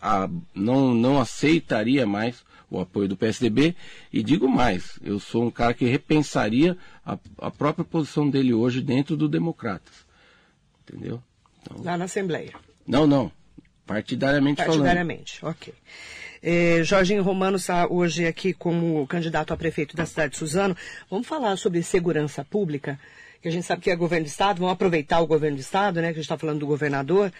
a, 0.00 0.28
não, 0.54 0.94
não 0.94 1.20
aceitaria 1.20 2.06
mais 2.06 2.42
o 2.70 2.80
apoio 2.80 3.08
do 3.08 3.16
PSDB 3.16 3.74
e 4.12 4.22
digo 4.22 4.48
mais, 4.48 4.98
eu 5.02 5.18
sou 5.18 5.44
um 5.44 5.50
cara 5.50 5.74
que 5.74 5.84
repensaria 5.86 6.78
a, 7.04 7.18
a 7.38 7.50
própria 7.50 7.84
posição 7.84 8.30
dele 8.30 8.54
hoje 8.54 8.80
dentro 8.80 9.16
do 9.16 9.28
Democratas. 9.28 10.06
Entendeu? 10.82 11.20
Então, 11.60 11.82
Lá 11.82 11.96
na 11.96 12.04
Assembleia. 12.04 12.54
Não, 12.86 13.06
não. 13.06 13.30
Partidariamente, 13.90 14.64
Partidariamente, 14.64 15.40
falando. 15.40 15.56
ok. 15.56 15.74
É, 16.40 16.80
Jorginho 16.84 17.24
Romano 17.24 17.56
está 17.56 17.88
hoje 17.88 18.24
aqui 18.24 18.52
como 18.52 19.04
candidato 19.08 19.52
a 19.52 19.56
prefeito 19.56 19.96
da 19.96 20.06
cidade 20.06 20.34
de 20.34 20.38
Suzano. 20.38 20.76
Vamos 21.10 21.26
falar 21.26 21.56
sobre 21.56 21.82
segurança 21.82 22.44
pública, 22.44 23.00
que 23.42 23.48
a 23.48 23.50
gente 23.50 23.66
sabe 23.66 23.82
que 23.82 23.90
é 23.90 23.96
governo 23.96 24.26
do 24.26 24.28
Estado, 24.28 24.60
vamos 24.60 24.74
aproveitar 24.74 25.18
o 25.18 25.26
governo 25.26 25.56
do 25.56 25.60
Estado, 25.60 25.96
né, 26.00 26.02
que 26.02 26.12
a 26.12 26.14
gente 26.14 26.22
está 26.22 26.38
falando 26.38 26.60
do 26.60 26.68
governador. 26.68 27.32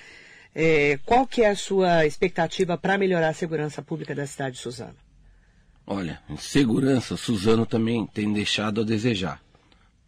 É, 0.53 0.99
qual 1.07 1.25
que 1.25 1.43
é 1.43 1.51
a 1.51 1.55
sua 1.55 2.05
expectativa 2.05 2.77
para 2.77 2.99
melhorar 2.99 3.29
a 3.29 3.33
segurança 3.33 3.81
pública 3.81 4.13
da 4.13 4.27
cidade 4.27 4.57
de 4.57 4.63
Suzano? 4.63 4.97
Olha, 5.87 6.21
segurança, 6.37 7.17
Suzano 7.17 7.65
também 7.65 8.05
tem 8.07 8.33
deixado 8.33 8.81
a 8.81 8.85
desejar. 8.85 9.41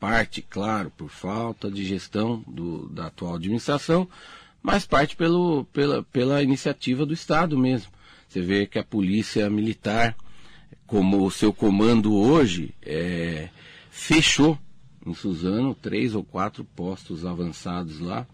Parte, 0.01 0.43
claro, 0.43 0.91
por 0.91 1.09
falta 1.09 1.71
de 1.71 1.85
gestão 1.85 2.43
do, 2.49 2.89
da 2.89 3.07
atual 3.07 3.37
administração, 3.37 4.09
mas 4.63 4.87
parte 4.87 5.17
pelo, 5.17 5.65
pela, 5.73 6.03
pela 6.05 6.43
iniciativa 6.43 7.05
do 7.05 7.13
Estado 7.13 7.59
mesmo. 7.59 7.91
Você 8.29 8.41
vê 8.41 8.67
que 8.67 8.79
a 8.79 8.85
polícia 8.85 9.51
militar, 9.51 10.17
como 10.87 11.25
o 11.25 11.31
seu 11.31 11.53
comando 11.53 12.15
hoje, 12.15 12.75
é, 12.81 13.49
fechou 13.91 14.59
em 15.05 15.15
Suzano 15.15 15.75
três 15.75 16.15
ou 16.15 16.23
quatro 16.23 16.65
postos 16.65 17.27
avançados 17.27 17.99
lá, 17.99 18.27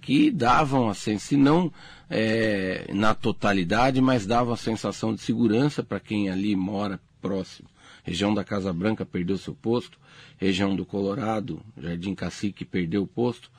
que 0.00 0.30
davam 0.30 0.88
a 0.88 0.94
sensação, 0.94 1.28
se 1.28 1.36
não 1.36 1.72
é, 2.08 2.90
na 2.92 3.14
totalidade, 3.14 4.00
mas 4.00 4.26
davam 4.26 4.54
a 4.54 4.56
sensação 4.56 5.14
de 5.14 5.20
segurança 5.20 5.82
para 5.82 6.00
quem 6.00 6.28
ali 6.28 6.56
mora 6.56 7.00
próximo. 7.20 7.68
Região 8.02 8.34
da 8.34 8.42
Casa 8.42 8.72
Branca 8.72 9.06
perdeu 9.06 9.38
seu 9.38 9.54
posto, 9.54 9.98
região 10.38 10.74
do 10.74 10.84
Colorado, 10.84 11.62
Jardim 11.78 12.14
Cacique 12.14 12.64
perdeu 12.64 13.02
o 13.02 13.06
posto, 13.06 13.50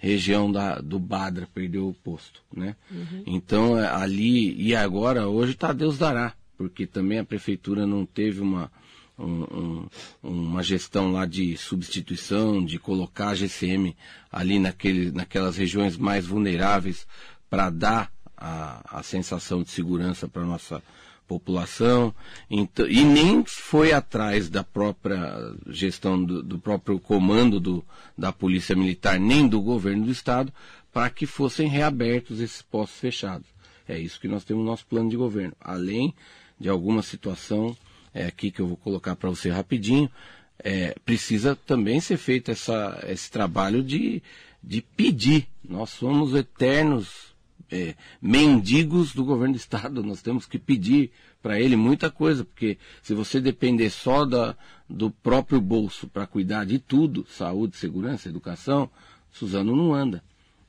região 0.00 0.50
da, 0.50 0.80
do 0.80 0.98
Badra 0.98 1.46
perdeu 1.54 1.88
o 1.88 1.94
posto, 1.94 2.42
né? 2.52 2.74
Uhum. 2.90 3.22
Então 3.26 3.78
é, 3.78 3.86
ali 3.86 4.60
e 4.60 4.74
agora 4.74 5.28
hoje 5.28 5.52
está 5.52 5.72
Deus 5.72 5.98
dará, 5.98 6.32
porque 6.56 6.86
também 6.86 7.18
a 7.18 7.24
prefeitura 7.24 7.86
não 7.86 8.06
teve 8.06 8.40
uma 8.40 8.72
um, 9.18 9.42
um, 9.52 9.88
uma 10.22 10.62
gestão 10.62 11.12
lá 11.12 11.26
de 11.26 11.54
substituição, 11.58 12.64
de 12.64 12.78
colocar 12.78 13.28
a 13.28 13.34
GCM 13.34 13.94
ali 14.32 14.58
naquele, 14.58 15.10
naquelas 15.10 15.58
regiões 15.58 15.98
mais 15.98 16.26
vulneráveis 16.26 17.06
para 17.50 17.68
dar 17.68 18.10
a, 18.34 18.98
a 18.98 19.02
sensação 19.02 19.62
de 19.62 19.68
segurança 19.68 20.26
para 20.26 20.46
nossa 20.46 20.82
população, 21.30 22.12
então, 22.50 22.88
e 22.88 23.04
nem 23.04 23.44
foi 23.46 23.92
atrás 23.92 24.48
da 24.48 24.64
própria 24.64 25.54
gestão, 25.68 26.20
do, 26.20 26.42
do 26.42 26.58
próprio 26.58 26.98
comando 26.98 27.60
do, 27.60 27.84
da 28.18 28.32
Polícia 28.32 28.74
Militar, 28.74 29.20
nem 29.20 29.46
do 29.46 29.60
governo 29.60 30.06
do 30.06 30.10
Estado, 30.10 30.52
para 30.92 31.08
que 31.08 31.26
fossem 31.26 31.68
reabertos 31.68 32.40
esses 32.40 32.62
postos 32.62 32.98
fechados. 32.98 33.46
É 33.86 33.96
isso 33.96 34.18
que 34.18 34.26
nós 34.26 34.42
temos 34.42 34.64
no 34.64 34.70
nosso 34.70 34.84
plano 34.86 35.08
de 35.08 35.16
governo. 35.16 35.54
Além 35.60 36.12
de 36.58 36.68
alguma 36.68 37.00
situação 37.00 37.76
é, 38.12 38.26
aqui 38.26 38.50
que 38.50 38.60
eu 38.60 38.66
vou 38.66 38.76
colocar 38.76 39.14
para 39.14 39.30
você 39.30 39.50
rapidinho, 39.50 40.10
é, 40.58 40.96
precisa 41.04 41.54
também 41.54 42.00
ser 42.00 42.16
feito 42.16 42.50
essa, 42.50 43.04
esse 43.06 43.30
trabalho 43.30 43.84
de, 43.84 44.20
de 44.60 44.82
pedir. 44.82 45.46
Nós 45.62 45.90
somos 45.90 46.34
eternos 46.34 47.29
é, 47.70 47.94
mendigos 48.20 49.14
do 49.14 49.24
governo 49.24 49.54
do 49.54 49.58
estado. 49.58 50.02
Nós 50.02 50.22
temos 50.22 50.46
que 50.46 50.58
pedir 50.58 51.10
para 51.42 51.60
ele 51.60 51.76
muita 51.76 52.10
coisa, 52.10 52.44
porque 52.44 52.78
se 53.02 53.14
você 53.14 53.40
depender 53.40 53.90
só 53.90 54.24
da, 54.24 54.56
do 54.88 55.10
próprio 55.10 55.60
bolso 55.60 56.08
para 56.08 56.26
cuidar 56.26 56.64
de 56.66 56.78
tudo, 56.78 57.26
saúde, 57.28 57.76
segurança, 57.76 58.28
educação, 58.28 58.90
Suzano 59.30 59.76
não 59.76 59.94
anda. 59.94 60.22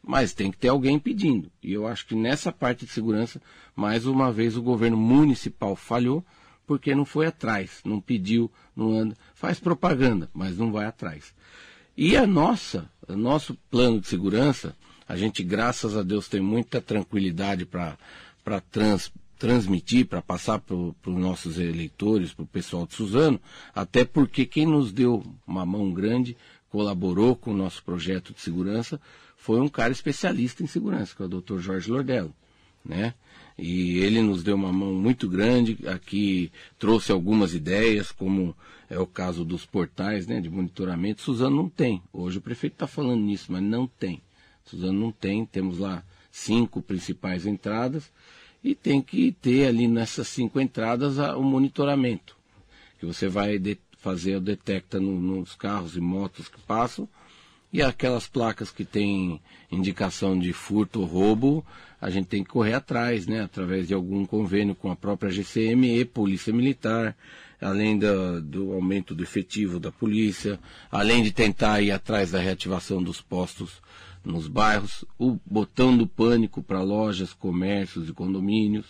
Mas 0.03 0.33
tem 0.33 0.51
que 0.51 0.57
ter 0.57 0.69
alguém 0.69 0.97
pedindo. 0.97 1.51
E 1.61 1.73
eu 1.73 1.85
acho 1.85 2.07
que 2.07 2.15
nessa 2.15 2.51
parte 2.51 2.85
de 2.85 2.91
segurança, 2.91 3.41
mais 3.75 4.05
uma 4.05 4.31
vez 4.31 4.55
o 4.57 4.61
governo 4.61 4.97
municipal 4.97 5.75
falhou, 5.75 6.25
porque 6.65 6.95
não 6.95 7.05
foi 7.05 7.27
atrás, 7.27 7.81
não 7.83 7.99
pediu, 7.99 8.49
não 8.75 8.97
anda, 8.97 9.15
faz 9.35 9.59
propaganda, 9.59 10.29
mas 10.33 10.57
não 10.57 10.71
vai 10.71 10.85
atrás. 10.85 11.33
E 11.97 12.15
a 12.15 12.25
nossa, 12.25 12.89
o 13.07 13.15
nosso 13.15 13.55
plano 13.69 13.99
de 13.99 14.07
segurança, 14.07 14.75
a 15.07 15.15
gente, 15.15 15.43
graças 15.43 15.97
a 15.97 16.03
Deus, 16.03 16.27
tem 16.27 16.41
muita 16.41 16.81
tranquilidade 16.81 17.65
para 17.65 17.97
trans, 18.71 19.11
transmitir, 19.37 20.05
para 20.05 20.21
passar 20.21 20.59
para 20.59 20.75
os 20.75 20.95
nossos 21.05 21.57
eleitores, 21.57 22.33
para 22.33 22.43
o 22.43 22.47
pessoal 22.47 22.85
de 22.85 22.93
Suzano, 22.93 23.39
até 23.73 24.05
porque 24.05 24.45
quem 24.45 24.65
nos 24.65 24.91
deu 24.91 25.23
uma 25.47 25.65
mão 25.65 25.91
grande, 25.91 26.37
colaborou 26.69 27.35
com 27.35 27.51
o 27.51 27.57
nosso 27.57 27.83
projeto 27.83 28.33
de 28.33 28.39
segurança, 28.39 29.01
foi 29.35 29.59
um 29.59 29.67
cara 29.67 29.91
especialista 29.91 30.63
em 30.63 30.67
segurança, 30.67 31.15
que 31.15 31.21
é 31.21 31.25
o 31.25 31.41
Dr. 31.41 31.57
Jorge 31.57 31.89
Lordello, 31.89 32.33
né? 32.85 33.13
E 33.57 33.97
ele 33.99 34.21
nos 34.21 34.43
deu 34.43 34.55
uma 34.55 34.71
mão 34.71 34.93
muito 34.93 35.27
grande, 35.27 35.77
aqui 35.87 36.51
trouxe 36.79 37.11
algumas 37.11 37.53
ideias, 37.53 38.11
como 38.11 38.55
é 38.89 38.99
o 38.99 39.07
caso 39.07 39.43
dos 39.43 39.65
portais 39.65 40.27
né, 40.27 40.39
de 40.39 40.49
monitoramento. 40.49 41.21
Suzano 41.21 41.55
não 41.55 41.69
tem. 41.69 42.01
Hoje 42.13 42.37
o 42.37 42.41
prefeito 42.41 42.73
está 42.73 42.87
falando 42.87 43.21
nisso, 43.21 43.51
mas 43.51 43.61
não 43.61 43.87
tem. 43.87 44.21
Suzano 44.65 44.99
não 44.99 45.11
tem, 45.11 45.45
temos 45.45 45.79
lá 45.79 46.03
cinco 46.31 46.81
principais 46.81 47.45
entradas 47.45 48.11
e 48.63 48.75
tem 48.75 49.01
que 49.01 49.31
ter 49.31 49.67
ali 49.67 49.87
nessas 49.87 50.27
cinco 50.27 50.59
entradas 50.59 51.17
o 51.17 51.41
monitoramento, 51.41 52.37
que 52.99 53.05
você 53.05 53.27
vai 53.27 53.59
fazer 53.97 54.35
o 54.35 54.41
detecta 54.41 54.99
no, 54.99 55.19
nos 55.19 55.55
carros 55.55 55.95
e 55.95 55.99
motos 55.99 56.47
que 56.47 56.59
passam 56.61 57.07
e 57.73 57.81
aquelas 57.81 58.27
placas 58.27 58.69
que 58.69 58.83
têm 58.83 59.39
indicação 59.71 60.37
de 60.37 60.51
furto 60.51 60.99
ou 60.99 61.05
roubo, 61.05 61.65
a 62.01 62.09
gente 62.09 62.27
tem 62.27 62.43
que 62.43 62.49
correr 62.49 62.73
atrás, 62.73 63.27
né, 63.27 63.41
através 63.41 63.87
de 63.87 63.93
algum 63.93 64.25
convênio 64.25 64.75
com 64.75 64.91
a 64.91 64.95
própria 64.95 65.31
GCM 65.31 65.99
e 65.99 66.03
Polícia 66.03 66.51
Militar, 66.51 67.15
além 67.61 67.97
do, 67.97 68.41
do 68.41 68.73
aumento 68.73 69.15
do 69.15 69.23
efetivo 69.23 69.79
da 69.79 69.91
polícia, 69.91 70.59
além 70.91 71.23
de 71.23 71.31
tentar 71.31 71.79
ir 71.81 71.91
atrás 71.91 72.31
da 72.31 72.39
reativação 72.39 73.01
dos 73.01 73.21
postos 73.21 73.81
nos 74.23 74.47
bairros, 74.47 75.03
o 75.17 75.37
botão 75.45 75.95
do 75.95 76.05
pânico 76.05 76.61
para 76.61 76.81
lojas, 76.81 77.33
comércios 77.33 78.09
e 78.09 78.13
condomínios, 78.13 78.85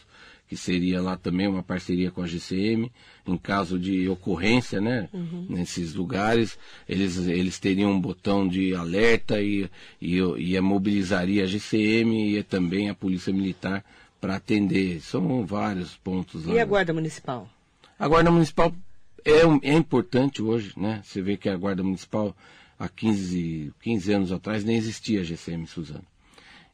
que 0.47 0.57
seria 0.57 1.01
lá 1.01 1.15
também 1.15 1.47
uma 1.47 1.63
parceria 1.63 2.11
com 2.11 2.21
a 2.21 2.27
GCM, 2.27 2.91
em 3.25 3.37
caso 3.37 3.79
de 3.79 4.09
ocorrência, 4.09 4.81
né? 4.81 5.07
Uhum. 5.13 5.45
Nesses 5.47 5.93
lugares, 5.93 6.59
eles, 6.89 7.17
eles 7.19 7.57
teriam 7.57 7.91
um 7.91 8.01
botão 8.01 8.45
de 8.45 8.75
alerta 8.75 9.41
e, 9.41 9.69
e, 10.01 10.17
e 10.17 10.59
mobilizaria 10.59 11.43
a 11.45 11.47
GCM 11.47 12.35
e 12.35 12.43
também 12.43 12.89
a 12.89 12.93
Polícia 12.93 13.31
Militar 13.31 13.81
para 14.19 14.35
atender. 14.35 14.99
São 14.99 15.45
vários 15.45 15.95
pontos 15.95 16.45
lá. 16.45 16.53
E 16.53 16.59
a 16.59 16.65
Guarda 16.65 16.91
Municipal? 16.91 17.49
A 17.97 18.05
Guarda 18.05 18.29
Municipal 18.29 18.75
é, 19.23 19.69
é 19.69 19.73
importante 19.73 20.41
hoje, 20.41 20.73
né? 20.75 21.01
Você 21.03 21.21
vê 21.21 21.37
que 21.37 21.47
a 21.47 21.55
Guarda 21.55 21.81
Municipal 21.81 22.35
há 22.81 22.89
15, 22.89 23.73
15 23.79 24.13
anos 24.13 24.31
atrás 24.31 24.63
nem 24.63 24.75
existia 24.75 25.21
a 25.21 25.23
GCM 25.23 25.67
Suzano. 25.67 26.05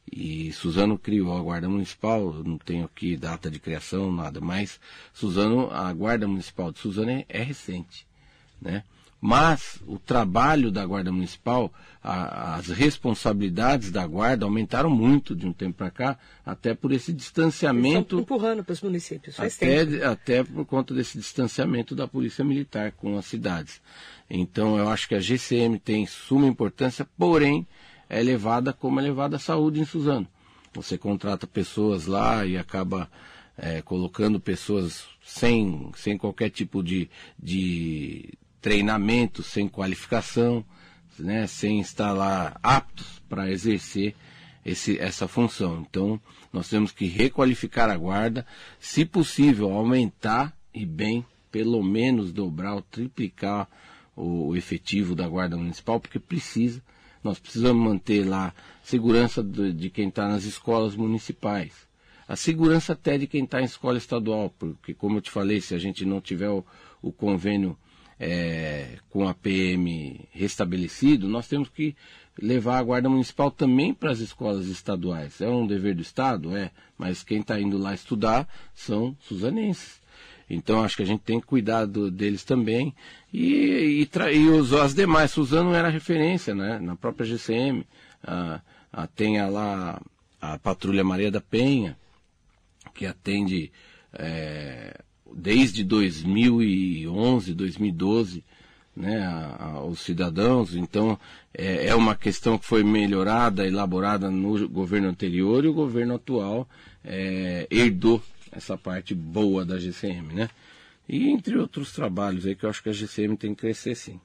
E 0.10 0.54
Suzano 0.54 0.98
criou 0.98 1.38
a 1.38 1.41
Guarda 1.41 1.67
Municipal, 1.67 2.32
não 2.46 2.58
tenho 2.58 2.86
aqui 2.86 3.17
data 3.17 3.52
de 3.52 3.60
criação, 3.60 4.10
nada, 4.10 4.39
mas 4.39 4.80
Suzano, 5.13 5.70
a 5.70 5.91
Guarda 5.91 6.26
Municipal 6.26 6.72
de 6.72 6.80
Suzano 6.80 7.12
é, 7.12 7.26
é 7.28 7.43
recente, 7.43 8.08
né? 8.62 8.86
Mas 9.19 9.82
o 9.88 9.97
trabalho 9.97 10.71
da 10.71 10.86
Guarda 10.86 11.12
Municipal, 11.12 11.73
a, 12.03 12.56
as 12.56 12.67
responsabilidades 12.67 13.91
da 13.91 14.06
Guarda 14.06 14.45
aumentaram 14.45 14.89
muito 14.89 15.36
de 15.36 15.47
um 15.47 15.53
tempo 15.53 15.77
para 15.77 15.89
cá, 15.89 16.19
até 16.45 16.75
por 16.75 16.91
esse 16.91 17.12
distanciamento. 17.12 18.19
empurrando 18.19 18.63
para 18.63 18.73
os 18.73 18.82
municípios, 18.82 19.36
faz 19.36 19.56
até, 19.56 19.86
tempo. 19.86 20.06
Até 20.06 20.43
por 20.43 20.65
conta 20.65 20.93
desse 20.93 21.17
distanciamento 21.17 21.95
da 21.95 22.08
Polícia 22.08 22.45
Militar 22.45 22.91
com 22.91 23.17
as 23.17 23.25
cidades. 23.25 23.82
Então 24.30 24.77
eu 24.77 24.88
acho 24.88 25.08
que 25.08 25.15
a 25.15 25.19
GCM 25.19 25.80
tem 25.80 26.06
suma 26.06 26.45
importância, 26.45 27.08
porém 27.17 27.65
é 28.08 28.21
levada 28.21 28.71
como 28.71 28.99
é 28.99 29.03
levada 29.03 29.38
a 29.38 29.39
saúde 29.39 29.80
em 29.80 29.86
Suzano. 29.86 30.27
Você 30.73 30.95
contrata 30.95 31.47
pessoas 31.47 32.06
lá 32.06 32.45
e 32.45 32.56
acaba 32.56 33.10
é, 33.58 33.82
colocando 33.82 34.39
pessoas 34.39 35.06
sem, 35.23 35.91
sem 35.95 36.17
qualquer 36.17 36.51
tipo 36.51 36.84
de, 36.84 37.10
de 37.41 38.38
treinamento, 38.67 39.41
sem 39.41 39.65
qualificação, 39.65 40.62
né, 41.17 41.47
sem 41.47 41.80
estar 41.80 42.12
lá 42.12 42.60
aptos 42.62 43.23
para 43.30 43.49
exercer 43.49 44.13
esse, 44.65 44.99
essa 44.99 45.25
função. 45.25 45.86
Então, 45.89 46.19
nós 46.51 46.67
temos 46.67 46.91
que 46.91 47.06
requalificar 47.06 47.89
a 47.89 47.95
guarda, 47.95 48.45
se 48.77 49.06
possível, 49.06 49.71
aumentar 49.71 50.53
e 50.73 50.86
bem, 50.86 51.25
pelo 51.49 51.82
menos 51.82 52.34
dobrar 52.34 52.75
ou 52.75 52.82
triplicar 52.82 53.69
o, 54.13 54.49
o 54.49 54.56
efetivo 54.58 55.15
da 55.15 55.30
Guarda 55.30 55.56
Municipal, 55.56 55.97
porque 55.97 56.19
precisa. 56.19 56.84
nós 57.23 57.39
precisamos 57.39 57.82
manter 57.82 58.27
lá 58.27 58.53
segurança 58.84 59.41
de, 59.41 59.71
de 59.71 59.89
quem 59.89 60.10
está 60.10 60.27
nas 60.27 60.43
escolas 60.43 60.93
municipais, 60.93 61.88
a 62.27 62.36
segurança 62.36 62.91
até 62.91 63.17
de 63.17 63.27
quem 63.27 63.45
está 63.45 63.62
em 63.62 63.65
escola 63.65 63.97
estadual, 63.97 64.53
porque, 64.60 64.93
como 64.93 65.19
eu 65.19 65.21
te 65.21 65.32
falei, 65.32 65.62
se 65.62 65.73
a 65.73 65.80
gente 65.80 66.03
não 66.03 66.19
tiver 66.19 66.49
o, 66.49 66.65
o 67.01 67.13
convênio 67.13 67.77
é, 68.19 68.97
com 69.10 69.27
a 69.27 69.34
PM 69.34 70.27
restabelecido, 70.32 71.27
nós 71.27 71.47
temos 71.47 71.69
que 71.69 71.95
levar 72.41 72.77
a 72.77 72.84
Guarda 72.84 73.10
Municipal 73.10 73.49
também 73.49 73.93
para 73.93 74.12
as 74.12 74.19
escolas 74.19 74.67
estaduais. 74.67 75.41
É 75.41 75.49
um 75.49 75.65
dever 75.65 75.95
do 75.95 76.01
Estado? 76.01 76.56
É, 76.56 76.71
mas 76.97 77.23
quem 77.23 77.41
está 77.41 77.60
indo 77.60 77.77
lá 77.77 77.93
estudar 77.93 78.47
são 78.73 79.15
suzanenses. 79.19 79.99
Então 80.49 80.84
acho 80.84 80.95
que 80.95 81.03
a 81.03 81.06
gente 81.06 81.21
tem 81.21 81.39
que 81.39 81.45
cuidar 81.45 81.86
do, 81.86 82.10
deles 82.10 82.43
também. 82.43 82.95
E, 83.34 84.08
e, 84.08 84.36
e 84.36 84.49
os, 84.49 84.73
as 84.73 84.93
demais, 84.93 85.32
Suzano 85.32 85.73
era 85.73 85.89
referência, 85.89 86.56
né? 86.56 86.80
Na 86.80 86.95
própria 86.95 87.25
GCM. 87.25 87.86
A, 88.23 88.62
a, 88.91 89.08
tem 89.08 89.39
a 89.39 89.47
lá 89.47 90.01
a 90.39 90.58
Patrulha 90.58 91.03
Maria 91.03 91.32
da 91.32 91.41
Penha, 91.41 91.97
que 92.93 93.06
atende 93.06 93.71
é, 94.13 94.99
desde 95.33 95.83
2011, 95.83 97.53
2012, 97.53 98.43
né, 98.95 99.21
a, 99.21 99.63
a, 99.63 99.83
os 99.83 99.99
cidadãos. 99.99 100.75
Então, 100.75 101.19
é, 101.53 101.87
é, 101.87 101.95
uma 101.95 102.15
questão 102.15 102.57
que 102.57 102.65
foi 102.65 102.83
melhorada, 102.83 103.67
elaborada 103.67 104.29
no 104.29 104.67
governo 104.67 105.09
anterior 105.09 105.63
e 105.63 105.67
o 105.67 105.73
governo 105.73 106.15
atual 106.15 106.67
é, 107.03 107.67
herdou 107.69 108.21
essa 108.51 108.77
parte 108.77 109.13
boa 109.13 109.63
da 109.63 109.77
GCM, 109.77 110.33
né? 110.33 110.49
E 111.07 111.29
entre 111.29 111.57
outros 111.57 111.93
trabalhos 111.93 112.45
aí 112.45 112.55
que 112.55 112.65
eu 112.65 112.69
acho 112.69 112.83
que 112.83 112.89
a 112.89 112.93
GCM 112.93 113.37
tem 113.37 113.53
que 113.53 113.61
crescer 113.61 113.95
sim. 113.95 114.19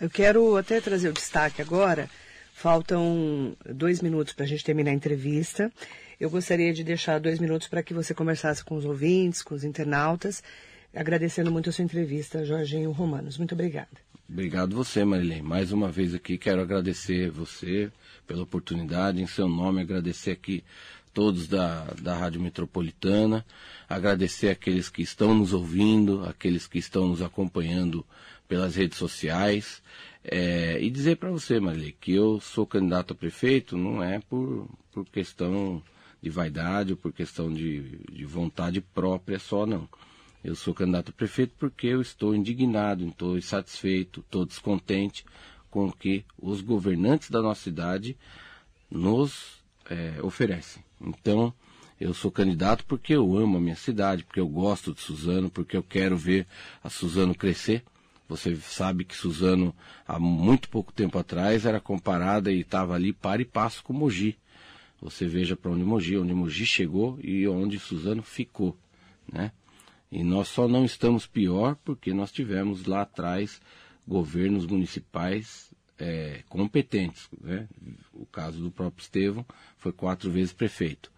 Eu 0.00 0.08
quero 0.08 0.56
até 0.56 0.80
trazer 0.80 1.08
o 1.08 1.12
destaque 1.12 1.60
agora. 1.60 2.08
Faltam 2.54 3.56
dois 3.68 4.00
minutos 4.00 4.32
para 4.32 4.44
a 4.44 4.48
gente 4.48 4.64
terminar 4.64 4.90
a 4.90 4.94
entrevista. 4.94 5.72
Eu 6.20 6.28
gostaria 6.28 6.72
de 6.72 6.82
deixar 6.82 7.20
dois 7.20 7.38
minutos 7.38 7.68
para 7.68 7.82
que 7.82 7.94
você 7.94 8.12
conversasse 8.12 8.64
com 8.64 8.76
os 8.76 8.84
ouvintes, 8.84 9.40
com 9.40 9.54
os 9.54 9.62
internautas, 9.62 10.42
agradecendo 10.92 11.52
muito 11.52 11.70
a 11.70 11.72
sua 11.72 11.84
entrevista, 11.84 12.44
Jorginho 12.44 12.90
Romanos. 12.90 13.38
Muito 13.38 13.54
obrigada. 13.54 13.88
Obrigado 14.28 14.74
você, 14.74 15.04
Marilene. 15.04 15.42
Mais 15.42 15.70
uma 15.70 15.90
vez 15.90 16.14
aqui 16.14 16.36
quero 16.36 16.60
agradecer 16.60 17.30
você 17.30 17.90
pela 18.26 18.42
oportunidade, 18.42 19.22
em 19.22 19.26
seu 19.28 19.48
nome 19.48 19.80
agradecer 19.80 20.32
aqui 20.32 20.64
todos 21.14 21.46
da, 21.46 21.84
da 22.00 22.16
Rádio 22.16 22.40
Metropolitana, 22.40 23.46
agradecer 23.88 24.50
aqueles 24.50 24.88
que 24.88 25.02
estão 25.02 25.34
nos 25.34 25.52
ouvindo, 25.52 26.24
aqueles 26.24 26.66
que 26.66 26.78
estão 26.78 27.08
nos 27.08 27.22
acompanhando 27.22 28.04
pelas 28.46 28.74
redes 28.74 28.98
sociais. 28.98 29.80
É, 30.24 30.78
e 30.80 30.90
dizer 30.90 31.16
para 31.16 31.30
você, 31.30 31.60
Marilene, 31.60 31.96
que 32.00 32.12
eu 32.12 32.40
sou 32.40 32.66
candidato 32.66 33.12
a 33.12 33.16
prefeito 33.16 33.76
não 33.76 34.02
é 34.02 34.20
por, 34.28 34.68
por 34.92 35.06
questão 35.06 35.82
de 36.22 36.30
vaidade 36.30 36.92
ou 36.92 36.96
por 36.96 37.12
questão 37.12 37.52
de, 37.52 37.98
de 38.10 38.24
vontade 38.24 38.80
própria 38.80 39.38
só, 39.38 39.64
não. 39.66 39.88
Eu 40.42 40.54
sou 40.54 40.72
candidato 40.72 41.10
a 41.10 41.12
prefeito 41.12 41.54
porque 41.58 41.86
eu 41.88 42.00
estou 42.00 42.34
indignado, 42.34 43.06
estou 43.06 43.36
insatisfeito, 43.36 44.20
estou 44.20 44.46
descontente 44.46 45.24
com 45.70 45.86
o 45.86 45.92
que 45.92 46.24
os 46.40 46.60
governantes 46.60 47.30
da 47.30 47.42
nossa 47.42 47.62
cidade 47.62 48.16
nos 48.90 49.58
é, 49.90 50.18
oferecem. 50.22 50.82
Então, 51.00 51.52
eu 52.00 52.14
sou 52.14 52.30
candidato 52.30 52.84
porque 52.84 53.14
eu 53.14 53.36
amo 53.36 53.58
a 53.58 53.60
minha 53.60 53.76
cidade, 53.76 54.24
porque 54.24 54.40
eu 54.40 54.48
gosto 54.48 54.94
de 54.94 55.00
Suzano, 55.00 55.50
porque 55.50 55.76
eu 55.76 55.82
quero 55.82 56.16
ver 56.16 56.46
a 56.82 56.88
Suzano 56.88 57.34
crescer. 57.34 57.82
Você 58.28 58.54
sabe 58.56 59.04
que 59.04 59.16
Suzano, 59.16 59.74
há 60.06 60.18
muito 60.18 60.68
pouco 60.68 60.92
tempo 60.92 61.18
atrás, 61.18 61.64
era 61.64 61.80
comparada 61.80 62.52
e 62.52 62.60
estava 62.60 62.94
ali 62.94 63.12
para 63.12 63.42
e 63.42 63.44
passo 63.44 63.82
com 63.82 63.92
Mogi. 63.92 64.38
Você 65.00 65.26
veja 65.26 65.56
para 65.56 65.70
onde 65.70 65.84
Mogi, 65.84 66.16
onde 66.16 66.34
Mogi 66.34 66.66
chegou 66.66 67.18
e 67.22 67.46
onde 67.46 67.78
Suzano 67.78 68.22
ficou, 68.22 68.76
né? 69.32 69.52
E 70.10 70.24
nós 70.24 70.48
só 70.48 70.66
não 70.66 70.84
estamos 70.84 71.26
pior 71.26 71.76
porque 71.84 72.14
nós 72.14 72.32
tivemos 72.32 72.86
lá 72.86 73.02
atrás 73.02 73.60
governos 74.06 74.66
municipais 74.66 75.70
é, 75.98 76.42
competentes. 76.48 77.28
Né? 77.40 77.68
O 78.12 78.24
caso 78.24 78.58
do 78.58 78.70
próprio 78.70 79.02
Estevão 79.02 79.44
foi 79.76 79.92
quatro 79.92 80.30
vezes 80.30 80.52
prefeito. 80.52 81.12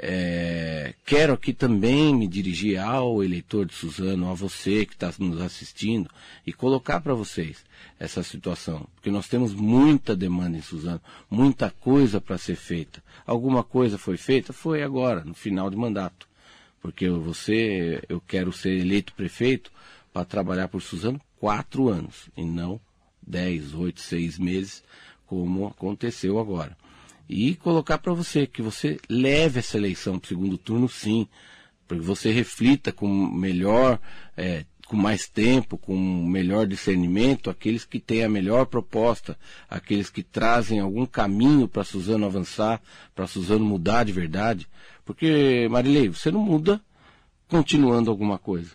É, 0.00 0.94
quero 1.04 1.32
aqui 1.32 1.52
também 1.52 2.14
me 2.14 2.28
dirigir 2.28 2.78
ao 2.78 3.22
eleitor 3.24 3.66
de 3.66 3.74
Suzano, 3.74 4.30
a 4.30 4.34
você 4.34 4.86
que 4.86 4.92
está 4.92 5.12
nos 5.18 5.40
assistindo, 5.40 6.08
e 6.46 6.52
colocar 6.52 7.00
para 7.00 7.14
vocês 7.14 7.64
essa 7.98 8.22
situação, 8.22 8.86
porque 8.94 9.10
nós 9.10 9.26
temos 9.26 9.52
muita 9.52 10.14
demanda 10.14 10.56
em 10.56 10.62
Suzano, 10.62 11.00
muita 11.28 11.68
coisa 11.68 12.20
para 12.20 12.38
ser 12.38 12.54
feita. 12.54 13.02
Alguma 13.26 13.64
coisa 13.64 13.98
foi 13.98 14.16
feita? 14.16 14.52
Foi 14.52 14.84
agora, 14.84 15.24
no 15.24 15.34
final 15.34 15.68
de 15.68 15.76
mandato. 15.76 16.28
Porque 16.80 17.08
você, 17.10 18.00
eu 18.08 18.20
quero 18.20 18.52
ser 18.52 18.78
eleito 18.78 19.12
prefeito 19.14 19.72
para 20.12 20.24
trabalhar 20.24 20.68
por 20.68 20.80
Suzano 20.80 21.20
quatro 21.40 21.88
anos, 21.88 22.28
e 22.36 22.44
não 22.44 22.80
dez, 23.20 23.74
oito, 23.74 24.00
seis 24.00 24.38
meses, 24.38 24.82
como 25.26 25.66
aconteceu 25.66 26.38
agora 26.38 26.76
e 27.28 27.54
colocar 27.56 27.98
para 27.98 28.12
você 28.12 28.46
que 28.46 28.62
você 28.62 28.98
leve 29.08 29.58
essa 29.58 29.76
eleição 29.76 30.18
para 30.18 30.26
o 30.26 30.28
segundo 30.28 30.56
turno, 30.56 30.88
sim, 30.88 31.28
para 31.86 31.98
que 31.98 32.04
você 32.04 32.30
reflita 32.30 32.92
com 32.92 33.08
melhor, 33.08 33.98
é, 34.36 34.64
com 34.86 34.96
mais 34.96 35.28
tempo, 35.28 35.76
com 35.76 35.96
melhor 35.96 36.66
discernimento, 36.66 37.50
aqueles 37.50 37.84
que 37.84 38.00
têm 38.00 38.24
a 38.24 38.28
melhor 38.28 38.66
proposta, 38.66 39.38
aqueles 39.68 40.08
que 40.08 40.22
trazem 40.22 40.80
algum 40.80 41.04
caminho 41.04 41.68
para 41.68 41.84
Suzano 41.84 42.24
avançar, 42.24 42.80
para 43.14 43.26
Suzano 43.26 43.64
mudar 43.64 44.04
de 44.04 44.12
verdade. 44.12 44.66
Porque, 45.04 45.68
Marilei, 45.70 46.08
você 46.08 46.30
não 46.30 46.40
muda 46.40 46.80
continuando 47.48 48.10
alguma 48.10 48.38
coisa. 48.38 48.70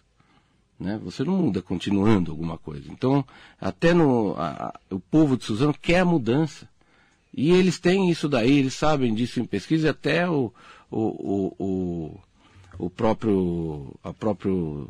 Né? 0.80 1.00
Você 1.04 1.24
não 1.24 1.38
muda 1.38 1.62
continuando 1.62 2.32
alguma 2.32 2.58
coisa. 2.58 2.92
Então, 2.92 3.26
até 3.60 3.94
no, 3.94 4.36
a, 4.38 4.78
o 4.90 5.00
povo 5.00 5.38
de 5.38 5.46
Suzano 5.46 5.74
quer 5.74 6.00
a 6.00 6.06
mudança. 6.06 6.68
E 7.34 7.52
eles 7.52 7.80
têm 7.80 8.10
isso 8.12 8.30
daí, 8.30 8.60
eles 8.60 8.76
sabem 8.76 9.14
disso 9.14 9.40
em 9.40 9.46
pesquisa, 9.46 9.90
até 9.90 10.30
o, 10.30 10.54
o, 10.92 11.00
o, 11.00 11.56
o, 11.60 12.86
o 12.86 12.90
próprio, 12.90 13.96
a 14.04 14.14
próprio, 14.14 14.88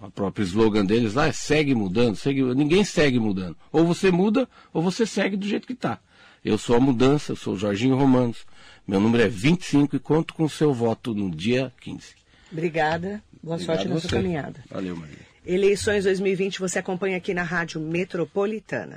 a 0.00 0.08
próprio 0.08 0.44
slogan 0.44 0.86
deles 0.86 1.14
lá 1.14 1.26
é 1.26 1.32
segue 1.32 1.74
mudando, 1.74 2.14
segue, 2.14 2.42
ninguém 2.54 2.84
segue 2.84 3.18
mudando. 3.18 3.56
Ou 3.72 3.84
você 3.84 4.10
muda, 4.10 4.48
ou 4.72 4.80
você 4.80 5.04
segue 5.04 5.36
do 5.36 5.46
jeito 5.46 5.66
que 5.66 5.72
está. 5.72 5.98
Eu 6.44 6.56
sou 6.56 6.76
a 6.76 6.80
mudança, 6.80 7.32
eu 7.32 7.36
sou 7.36 7.54
o 7.54 7.58
Jorginho 7.58 7.96
Romanos. 7.96 8.46
Meu 8.86 9.00
número 9.00 9.24
é 9.24 9.28
25 9.28 9.96
e 9.96 9.98
conto 9.98 10.32
com 10.32 10.44
o 10.44 10.50
seu 10.50 10.72
voto 10.72 11.14
no 11.14 11.30
dia 11.30 11.72
15. 11.80 12.14
Obrigada. 12.50 13.22
Boa 13.42 13.56
Obrigado 13.56 13.76
sorte 13.76 13.88
na 13.88 14.00
sua 14.00 14.10
caminhada. 14.10 14.64
Valeu, 14.70 14.96
Maria. 14.96 15.18
Eleições 15.44 16.04
2020 16.04 16.60
você 16.60 16.78
acompanha 16.78 17.16
aqui 17.16 17.34
na 17.34 17.42
Rádio 17.42 17.80
Metropolitana. 17.80 18.96